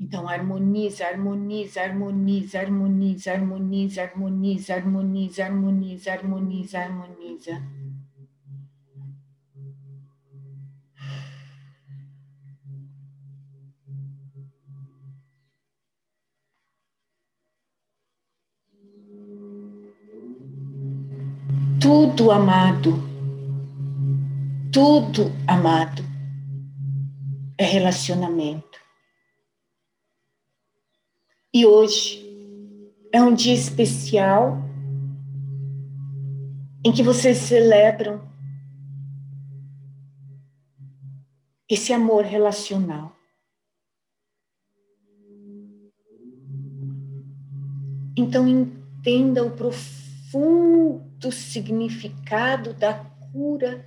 [0.00, 7.62] Então, harmoniza, harmoniza, harmoniza, harmoniza, harmoniza, harmoniza, harmoniza, harmoniza, harmoniza, harmoniza.
[21.88, 23.08] Tudo amado
[24.70, 26.02] tudo, amado,
[27.56, 28.78] é relacionamento.
[31.52, 32.22] E hoje
[33.10, 34.62] é um dia especial
[36.84, 38.20] em que vocês celebram
[41.66, 43.16] esse amor relacional.
[48.14, 50.07] Então entenda o profundo
[51.32, 53.86] significado da cura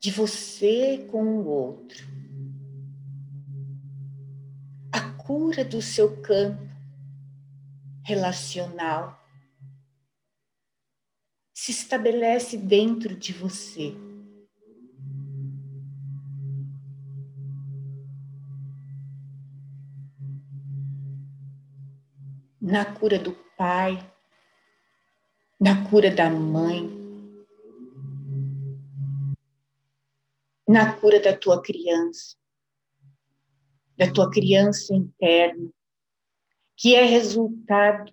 [0.00, 2.06] de você com o outro.
[4.90, 6.66] A cura do seu campo
[8.04, 9.22] relacional
[11.52, 14.07] se estabelece dentro de você.
[22.70, 23.96] Na cura do pai,
[25.58, 26.86] na cura da mãe,
[30.68, 32.36] na cura da tua criança,
[33.96, 35.70] da tua criança interna,
[36.76, 38.12] que é resultado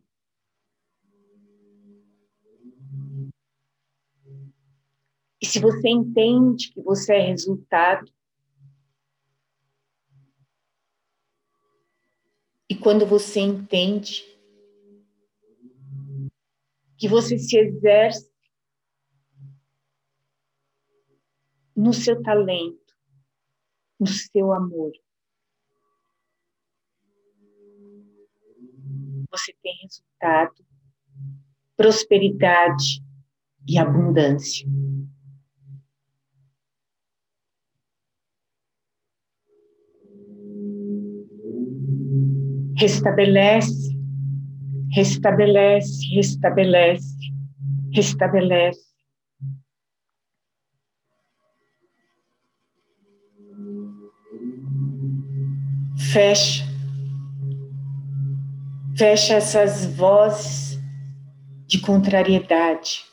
[5.42, 8.10] E se você entende que você é resultado,
[12.68, 14.35] e quando você entende
[17.06, 18.34] que você se exerce
[21.76, 22.96] no seu talento,
[24.00, 24.92] no seu amor.
[29.30, 30.66] Você tem resultado,
[31.78, 33.04] prosperidade
[33.70, 34.68] e abundância.
[42.76, 43.95] Restabelece,
[44.96, 47.18] restabelece, restabelece,
[47.94, 48.86] restabelece.
[56.14, 56.64] Fecha.
[58.98, 60.80] Fecha essas vozes
[61.68, 63.04] de contrariedade.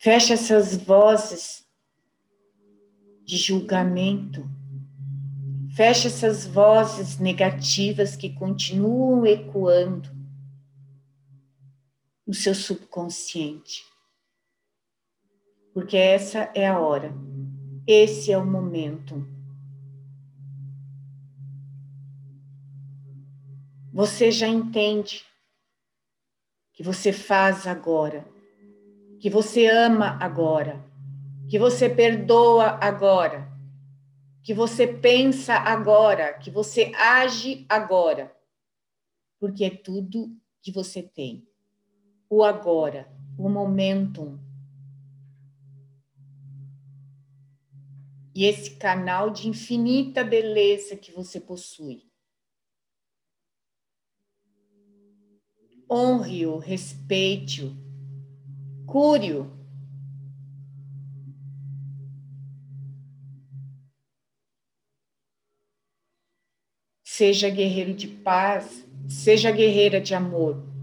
[0.00, 1.64] Fecha essas vozes
[3.24, 4.50] de julgamento.
[5.76, 10.19] Fecha essas vozes negativas que continuam ecoando
[12.30, 13.84] no seu subconsciente.
[15.74, 17.12] Porque essa é a hora,
[17.84, 19.26] esse é o momento.
[23.92, 25.24] Você já entende
[26.72, 28.24] que você faz agora,
[29.18, 30.80] que você ama agora,
[31.48, 33.50] que você perdoa agora
[34.42, 38.34] que você pensa agora, que você age agora,
[39.38, 41.49] porque é tudo que você tem.
[42.32, 44.38] O agora, o momentum.
[48.32, 52.08] E esse canal de infinita beleza que você possui.
[55.90, 57.76] Honre-o, respeite-o,
[58.86, 59.50] cure-o
[67.02, 70.79] Seja guerreiro de paz, seja guerreira de amor.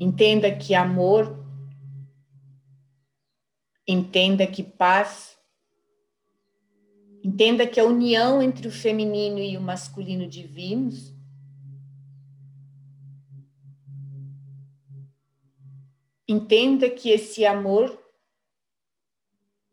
[0.00, 1.44] Entenda que amor,
[3.86, 5.38] entenda que paz,
[7.22, 11.14] entenda que a união entre o feminino e o masculino divinos
[16.26, 18.02] Entenda que esse amor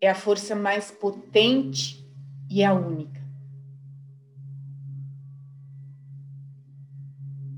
[0.02, 2.06] é a força mais potente
[2.50, 3.22] e a única.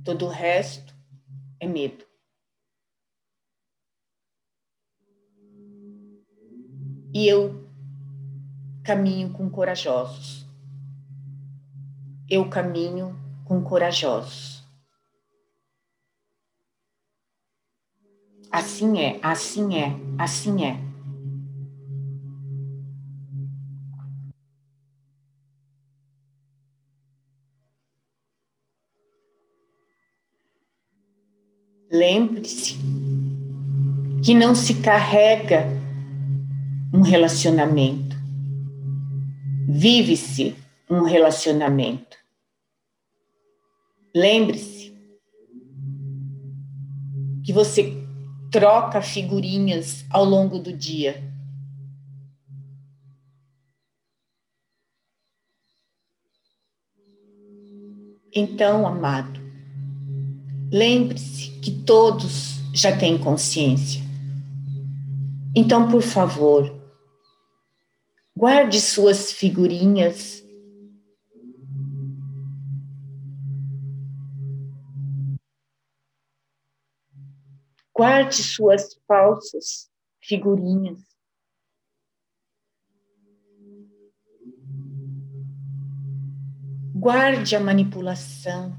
[0.04, 0.94] Todo o resto
[1.60, 2.06] é medo.
[7.14, 7.64] E eu
[8.84, 10.48] caminho com corajosos.
[12.28, 14.64] Eu caminho com corajosos.
[18.52, 20.80] Assim é, assim é, assim é.
[31.92, 32.76] Lembre-se
[34.24, 35.83] que não se carrega
[36.94, 38.16] um relacionamento,
[39.68, 40.56] vive-se
[40.88, 42.16] um relacionamento.
[44.16, 44.96] Lembre-se
[47.44, 47.98] que você
[48.52, 51.34] troca figurinhas ao longo do dia.
[58.32, 59.40] Então, amado,
[60.72, 64.04] lembre-se que todos já têm consciência.
[65.56, 66.83] Então, por favor,
[68.44, 70.44] guarde suas figurinhas.
[77.96, 79.90] Guarde suas falsas
[80.22, 81.00] figurinhas.
[86.94, 88.78] Guarde a manipulação.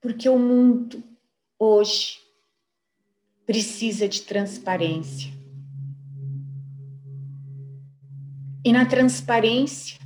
[0.00, 1.00] Porque o mundo
[1.56, 2.18] hoje
[3.46, 5.43] precisa de transparência.
[8.64, 9.98] E na transparência,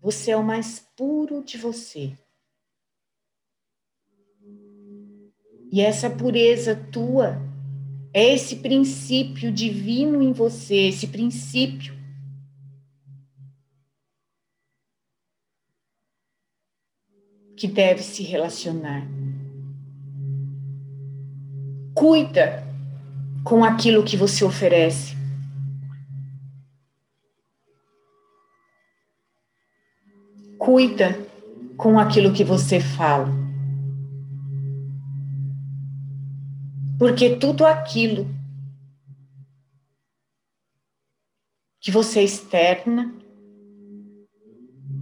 [0.00, 2.12] você é o mais puro de você.
[5.70, 7.40] E essa pureza tua
[8.12, 11.94] é esse princípio divino em você, esse princípio
[17.56, 19.06] que deve se relacionar.
[21.94, 22.64] Cuida
[23.44, 25.23] com aquilo que você oferece.
[30.64, 31.14] Cuida
[31.76, 33.28] com aquilo que você fala.
[36.98, 38.26] Porque tudo aquilo
[41.78, 43.14] que você externa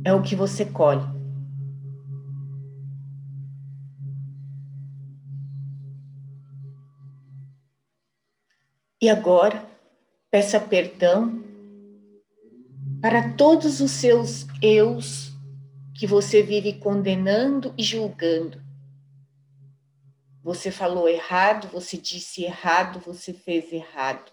[0.05, 1.07] é o que você colhe.
[9.01, 9.65] E agora,
[10.29, 11.41] peça perdão
[13.01, 15.32] para todos os seus eus
[16.03, 18.61] que você vive condenando e julgando.
[20.43, 24.33] Você falou errado, você disse errado, você fez errado.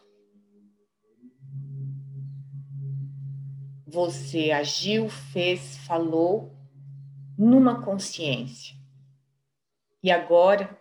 [3.86, 6.58] Você agiu, fez, falou
[7.38, 8.76] numa consciência.
[10.02, 10.76] E agora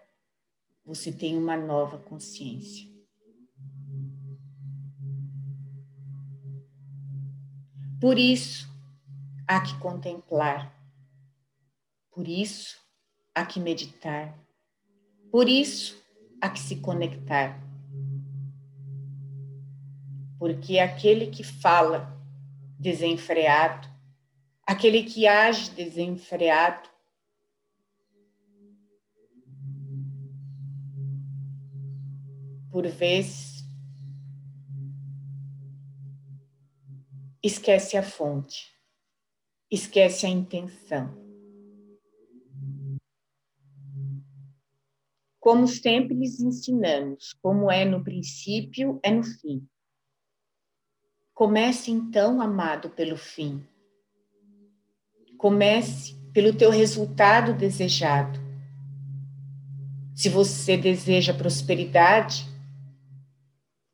[0.87, 2.89] você tem uma nova consciência.
[8.01, 8.67] Por isso,
[9.47, 10.78] há que contemplar.
[12.19, 12.77] Por isso,
[13.33, 14.37] há que meditar.
[15.31, 16.03] Por isso,
[16.41, 17.63] há que se conectar.
[20.37, 22.21] Porque aquele que fala
[22.77, 23.89] desenfreado,
[24.67, 26.91] aquele que age desenfreado,
[32.69, 33.65] por vezes
[37.41, 38.73] esquece a fonte,
[39.71, 41.28] esquece a intenção.
[45.49, 49.67] Como sempre lhes ensinamos, como é no princípio, é no fim.
[51.33, 53.67] Comece então, amado, pelo fim.
[55.39, 58.39] Comece pelo teu resultado desejado.
[60.15, 62.45] Se você deseja prosperidade,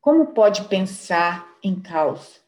[0.01, 2.41] como pode pensar em causa?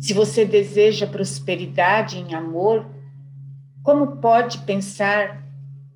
[0.00, 2.84] Se você deseja prosperidade em amor,
[3.84, 5.42] como pode pensar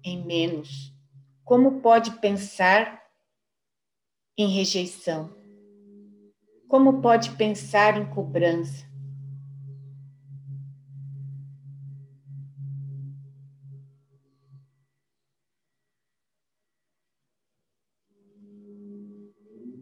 [0.07, 0.95] em menos?
[1.45, 3.03] Como pode pensar
[4.39, 5.35] em rejeição?
[6.69, 8.87] Como pode pensar em cobrança?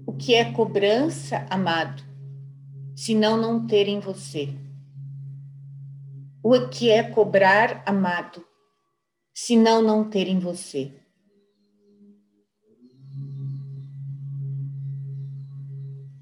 [0.06, 2.14] O que é cobrança, amado?
[2.94, 4.48] senão não ter em você.
[6.42, 8.44] O que é cobrar, amado,
[9.34, 10.92] senão não ter em você?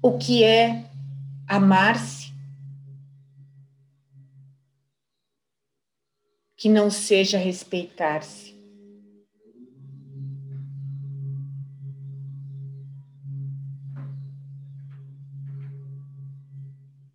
[0.01, 0.89] O que é
[1.47, 2.33] amar-se
[6.57, 8.53] que não seja respeitar-se?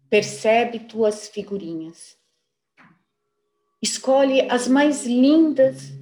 [0.09, 2.18] Percebe tuas figurinhas.
[3.81, 5.93] Escolhe as mais lindas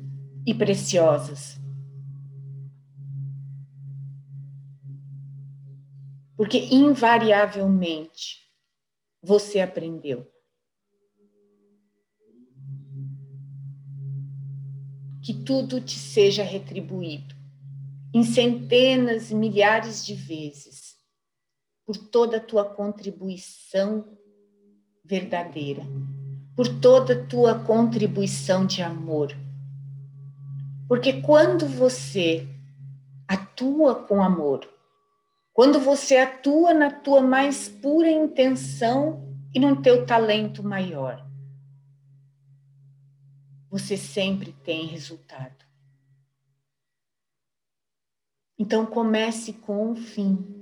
[0.46, 1.58] e preciosas.
[6.36, 8.46] Porque invariavelmente
[9.22, 10.30] você aprendeu.
[15.22, 17.34] Que tudo te seja retribuído
[18.14, 20.96] em centenas, milhares de vezes
[21.84, 24.18] por toda a tua contribuição
[25.04, 25.82] verdadeira,
[26.56, 29.36] por toda a tua contribuição de amor.
[30.88, 32.48] Porque quando você
[33.28, 34.66] atua com amor,
[35.52, 39.22] quando você atua na tua mais pura intenção
[39.54, 41.24] e no teu talento maior,
[43.70, 45.64] você sempre tem resultado.
[48.58, 50.56] Então comece com o fim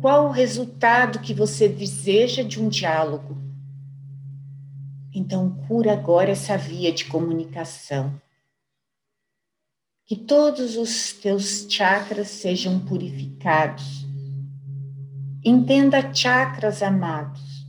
[0.00, 3.36] qual o resultado que você deseja de um diálogo?
[5.16, 8.20] Então, cura agora essa via de comunicação.
[10.04, 14.04] Que todos os teus chakras sejam purificados.
[15.44, 17.64] Entenda chakras amados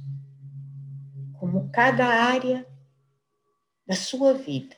[1.40, 2.66] como cada área
[3.86, 4.76] da sua vida.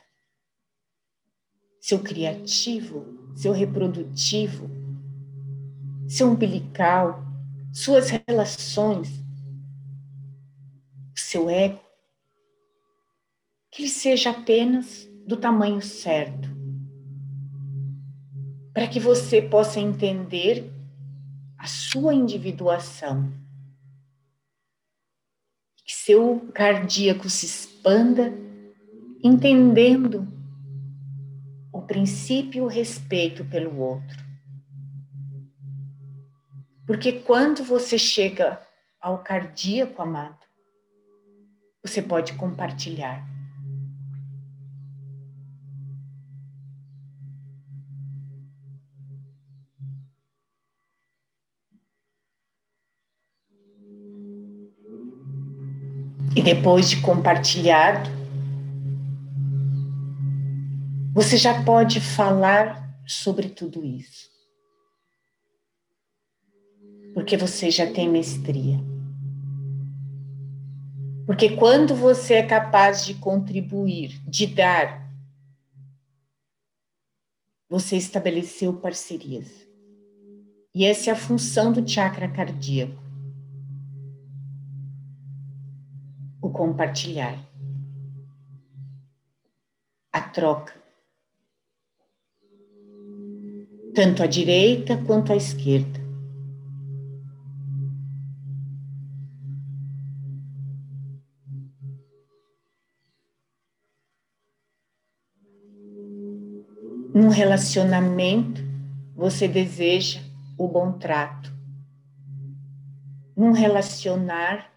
[1.80, 4.70] Seu criativo, seu reprodutivo,
[6.06, 7.24] seu umbilical,
[7.72, 9.10] suas relações,
[11.16, 11.87] seu ego,
[13.78, 16.50] que ele seja apenas do tamanho certo,
[18.74, 20.68] para que você possa entender
[21.60, 23.32] a sua individuação,
[25.86, 28.34] que seu cardíaco se expanda,
[29.24, 30.28] entendendo
[31.72, 34.26] o princípio o respeito pelo outro.
[36.88, 38.60] Porque quando você chega
[39.00, 40.44] ao cardíaco, amado,
[41.84, 43.37] você pode compartilhar.
[56.38, 58.08] E depois de compartilhado,
[61.12, 64.30] você já pode falar sobre tudo isso.
[67.16, 68.80] Porque você já tem mestria.
[71.26, 75.12] Porque quando você é capaz de contribuir, de dar,
[77.68, 79.68] você estabeleceu parcerias.
[80.76, 83.07] E essa é a função do chakra cardíaco.
[86.58, 87.38] Compartilhar.
[90.12, 90.74] A troca.
[93.94, 96.00] Tanto à direita quanto à esquerda.
[107.14, 108.62] Num relacionamento,
[109.16, 110.22] você deseja
[110.58, 111.52] o bom trato.
[113.36, 114.77] Num relacionar,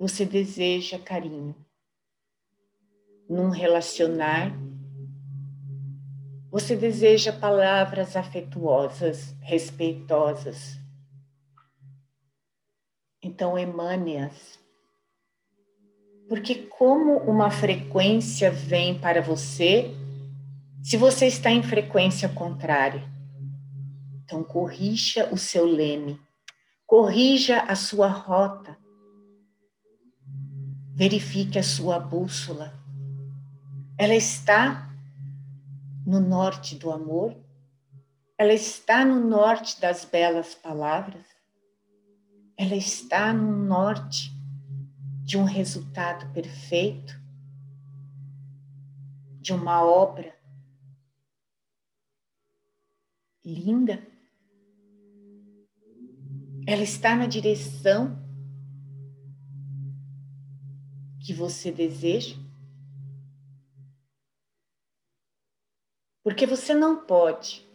[0.00, 1.54] você deseja carinho.
[3.28, 4.50] Num relacionar,
[6.50, 10.80] você deseja palavras afetuosas, respeitosas.
[13.22, 14.58] Então, emane-as.
[16.30, 19.94] Porque, como uma frequência vem para você,
[20.82, 23.06] se você está em frequência contrária,
[24.24, 26.18] então corrija o seu leme,
[26.86, 28.79] corrija a sua rota,
[31.00, 32.78] verifique a sua bússola.
[33.96, 34.94] Ela está
[36.04, 37.34] no norte do amor?
[38.36, 41.24] Ela está no norte das belas palavras?
[42.54, 44.30] Ela está no norte
[45.24, 47.18] de um resultado perfeito?
[49.40, 50.36] De uma obra
[53.42, 54.06] linda.
[56.66, 58.29] Ela está na direção
[61.24, 62.36] que você deseja.
[66.22, 67.68] Porque você não pode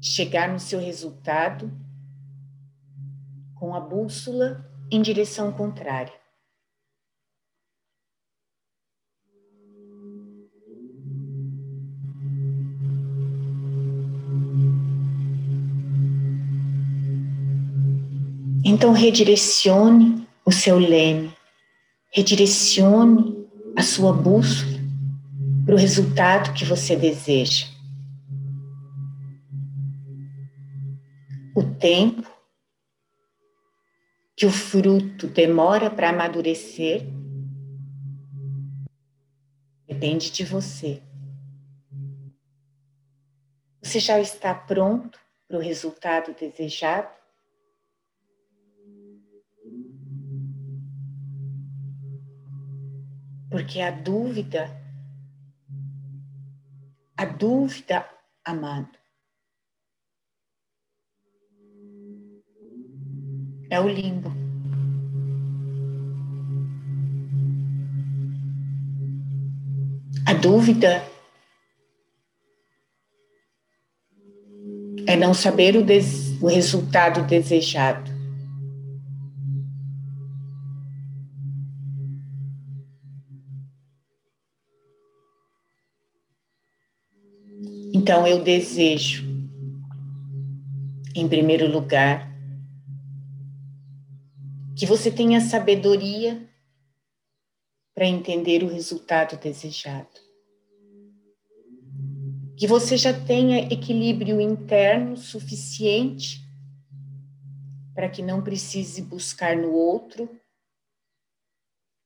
[0.00, 1.70] chegar no seu resultado
[3.54, 6.23] com a bússola em direção contrária.
[18.66, 21.36] Então, redirecione o seu leme,
[22.10, 23.46] redirecione
[23.76, 24.80] a sua bússola
[25.66, 27.66] para o resultado que você deseja.
[31.54, 32.26] O tempo
[34.34, 37.06] que o fruto demora para amadurecer
[39.86, 41.02] depende de você.
[43.82, 47.23] Você já está pronto para o resultado desejado?
[53.54, 54.68] Porque a dúvida,
[57.16, 58.04] a dúvida,
[58.44, 58.98] amado,
[63.70, 64.32] é o limbo.
[70.26, 71.00] A dúvida
[75.06, 78.13] é não saber o, des, o resultado desejado.
[88.04, 89.24] Então eu desejo,
[91.14, 92.30] em primeiro lugar,
[94.76, 96.46] que você tenha sabedoria
[97.94, 100.20] para entender o resultado desejado.
[102.58, 106.46] Que você já tenha equilíbrio interno suficiente
[107.94, 110.28] para que não precise buscar no outro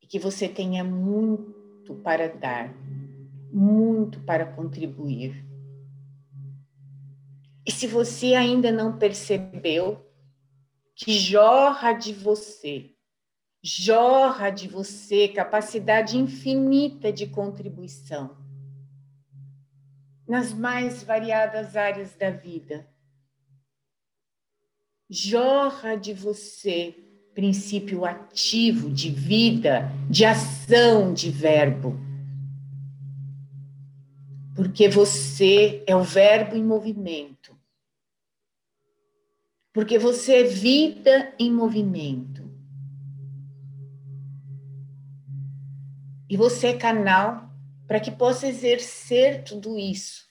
[0.00, 2.72] e que você tenha muito para dar,
[3.52, 5.57] muito para contribuir.
[7.68, 10.02] E se você ainda não percebeu
[10.96, 12.94] que jorra de você,
[13.62, 18.38] jorra de você capacidade infinita de contribuição
[20.26, 22.88] nas mais variadas áreas da vida.
[25.10, 26.96] Jorra de você
[27.34, 32.00] princípio ativo de vida, de ação, de verbo.
[34.56, 37.37] Porque você é o verbo em movimento
[39.78, 42.42] porque você é vida em movimento.
[46.28, 47.48] E você é canal
[47.86, 50.28] para que possa exercer tudo isso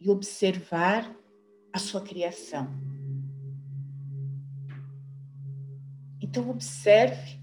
[0.00, 1.14] e observar
[1.70, 2.66] a sua criação.
[6.18, 7.38] Então, observe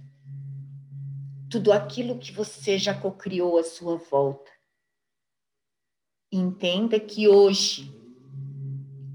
[1.47, 4.49] tudo aquilo que você já cocriou à sua volta.
[6.31, 8.02] Entenda que hoje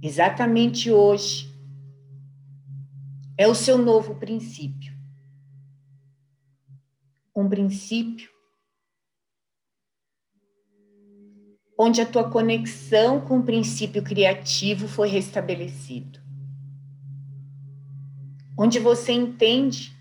[0.02, 1.48] exatamente hoje,
[3.36, 4.92] é o seu novo princípio.
[7.34, 8.28] Um princípio
[11.78, 16.20] onde a tua conexão com o princípio criativo foi restabelecido.
[18.58, 19.96] Onde você entende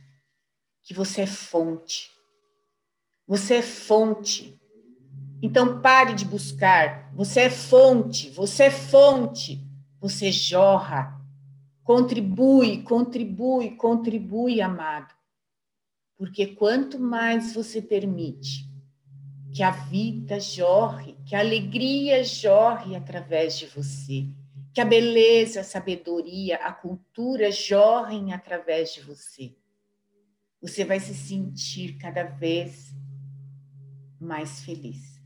[0.82, 2.10] que você é fonte.
[3.28, 4.60] Você é fonte.
[5.40, 7.14] Então pare de buscar.
[7.14, 9.67] Você é fonte, você é fonte.
[10.00, 11.20] Você jorra.
[11.84, 15.16] Contribui, contribui, contribui, amado.
[16.18, 18.68] Porque quanto mais você permite
[19.54, 24.28] que a vida jorre, que a alegria jorre através de você,
[24.74, 29.56] que a beleza, a sabedoria, a cultura jorrem através de você.
[30.62, 32.94] Você vai se sentir cada vez
[34.20, 35.17] mais feliz.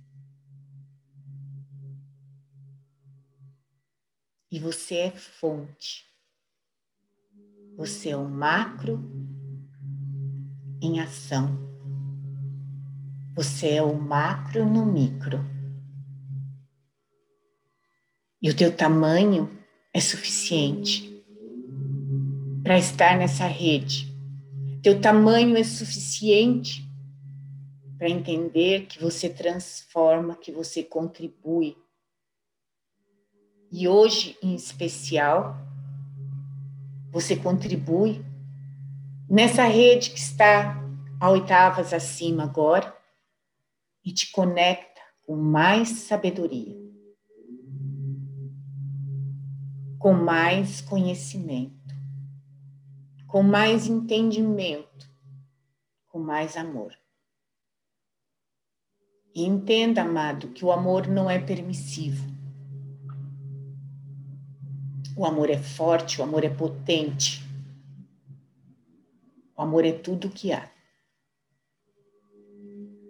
[4.52, 6.06] E você é fonte.
[7.78, 9.02] Você é o macro
[10.82, 11.72] em ação
[13.34, 15.44] você é o macro no micro.
[18.42, 19.50] E o teu tamanho
[19.94, 21.24] é suficiente
[22.62, 24.14] para estar nessa rede.
[24.84, 26.88] Teu tamanho é suficiente
[27.98, 31.78] para entender que você transforma, que você contribui.
[33.72, 35.56] E hoje, em especial,
[37.10, 38.24] você contribui
[39.30, 40.78] nessa rede que está
[41.20, 42.94] a oitavas acima agora,
[44.04, 46.76] e te conecta com mais sabedoria,
[50.00, 51.96] com mais conhecimento,
[53.28, 55.10] com mais entendimento,
[56.08, 56.94] com mais amor.
[59.34, 62.31] E entenda, amado, que o amor não é permissivo.
[65.16, 67.44] O amor é forte, o amor é potente.
[69.56, 70.70] O amor é tudo o que há.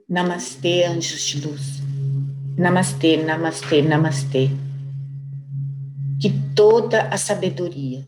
[0.10, 1.80] Namastê, anjos de luz.
[2.58, 4.50] Namastê, namastê, namastê.
[6.20, 8.08] Que toda a sabedoria,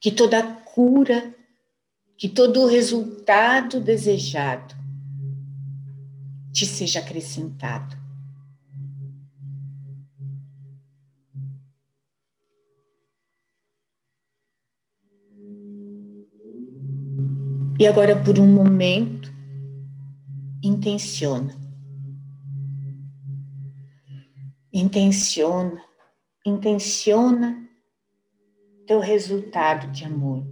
[0.00, 1.34] que toda a cura,
[2.18, 4.74] que todo o resultado desejado
[6.52, 8.05] te seja acrescentado.
[17.78, 19.30] E agora, por um momento,
[20.62, 21.54] intenciona.
[24.72, 25.82] Intenciona,
[26.44, 27.68] intenciona
[28.86, 30.46] teu resultado de amor.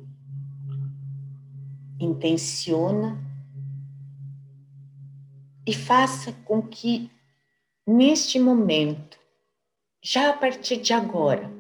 [1.98, 3.18] Intenciona
[5.66, 7.10] e faça com que
[7.86, 9.18] neste momento,
[10.02, 11.51] já a partir de agora,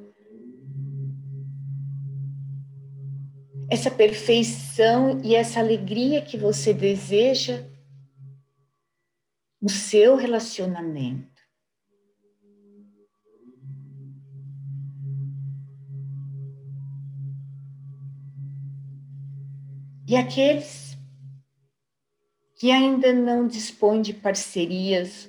[3.74, 7.68] essa perfeição e essa alegria que você deseja
[9.60, 11.42] o seu relacionamento.
[20.06, 20.96] E aqueles
[22.56, 25.28] que ainda não dispõem de parcerias,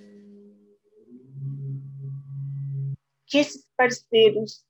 [3.26, 4.64] que esses parceiros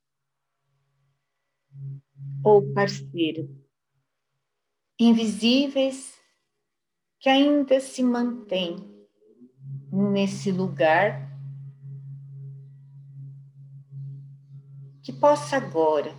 [2.42, 3.46] ou parceira
[5.00, 6.16] invisíveis
[7.20, 8.78] que ainda se mantêm
[9.92, 11.32] nesse lugar,
[15.02, 16.16] que possa agora,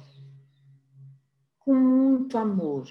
[1.61, 2.87] com muito amor,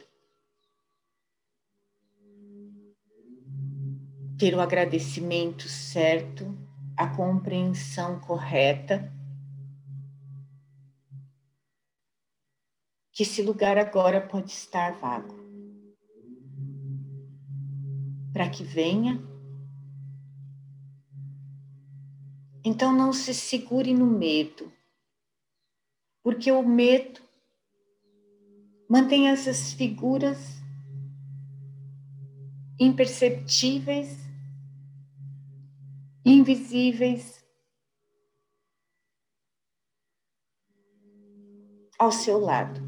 [4.37, 6.57] ter o agradecimento certo,
[6.97, 9.11] a compreensão correta,
[13.11, 15.44] que esse lugar agora pode estar vago.
[18.35, 19.17] Para que venha.
[22.65, 24.69] Então não se segure no medo,
[26.21, 27.21] porque o medo
[28.89, 30.61] mantém essas figuras
[32.77, 34.19] imperceptíveis,
[36.25, 37.41] invisíveis
[41.97, 42.81] ao seu lado,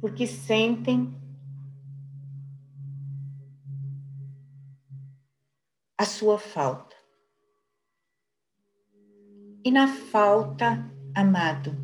[0.00, 1.15] porque sentem
[5.98, 6.94] a sua falta.
[9.64, 11.74] E na falta, amado,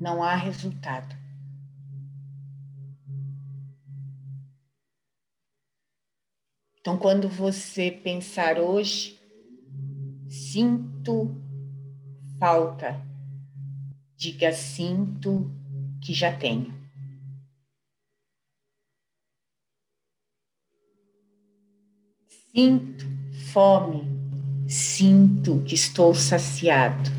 [0.00, 1.16] não há resultado.
[6.80, 9.18] Então, quando você pensar hoje,
[10.28, 11.34] sinto
[12.38, 13.00] falta,
[14.16, 15.50] diga sinto
[16.02, 16.83] que já tenho.
[22.56, 23.04] Sinto
[23.52, 24.04] fome,
[24.68, 27.10] sinto que estou saciado.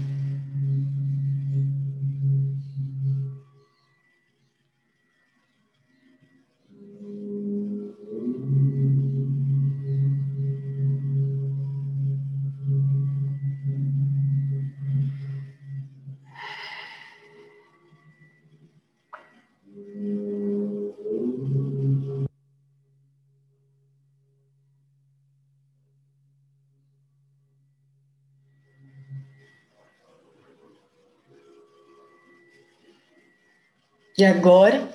[34.17, 34.89] E agora,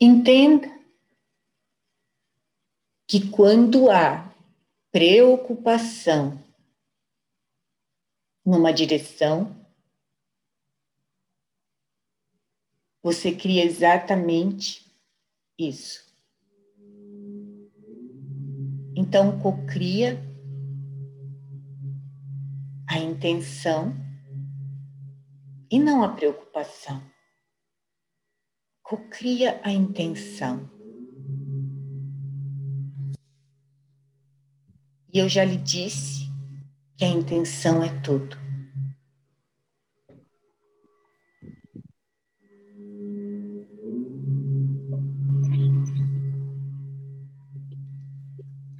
[0.00, 0.66] entenda
[3.06, 4.34] que quando há
[4.90, 6.42] preocupação
[8.42, 9.54] numa direção,
[13.02, 14.90] você cria exatamente
[15.58, 16.06] isso.
[18.96, 20.18] Então, cocria
[22.88, 23.94] a intenção
[25.70, 27.15] e não a preocupação
[28.88, 30.70] cocria a intenção.
[35.12, 36.30] E eu já lhe disse
[36.96, 38.38] que a intenção é tudo.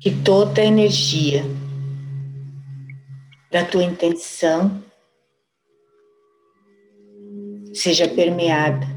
[0.01, 1.43] Que toda a energia
[3.51, 4.85] da tua intenção
[7.75, 8.96] seja permeada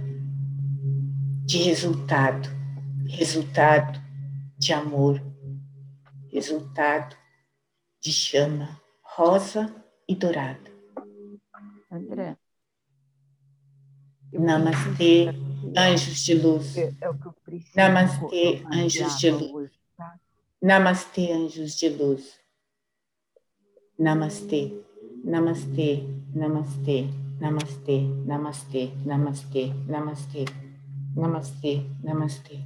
[1.49, 2.47] de resultado,
[3.07, 3.99] resultado
[4.55, 5.19] de amor,
[6.31, 7.17] resultado
[7.99, 9.73] de chama rosa
[10.07, 10.71] e dourada.
[11.91, 12.37] André.
[14.31, 15.29] Namastê,
[15.75, 16.77] anjos de luz.
[16.77, 16.93] É, é.
[17.75, 19.71] Namastê, anjos de luz.
[19.97, 20.19] Tá?
[20.61, 22.39] Namastê, anjos de luz.
[23.97, 24.71] Namastê,
[25.23, 27.07] namastê, namastê,
[27.41, 30.68] namastê, namastê, namastê, namastê.
[31.15, 32.59] Namastê, namastê.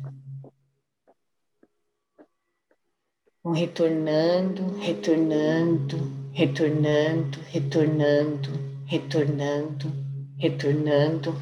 [3.43, 5.97] Vão retornando, retornando,
[6.31, 8.49] retornando, retornando,
[8.85, 9.91] retornando,
[10.37, 11.35] retornando.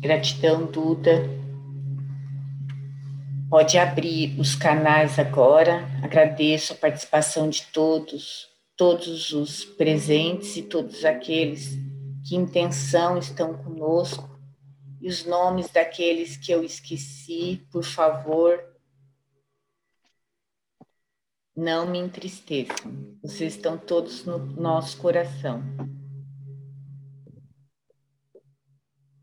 [0.00, 1.41] Gratidão, Duda.
[3.52, 5.86] Pode abrir os canais agora.
[6.02, 11.76] Agradeço a participação de todos, todos os presentes e todos aqueles
[12.26, 14.26] que intenção estão conosco.
[15.02, 18.58] E os nomes daqueles que eu esqueci, por favor,
[21.54, 23.18] não me entristeçam.
[23.22, 25.62] Vocês estão todos no nosso coração.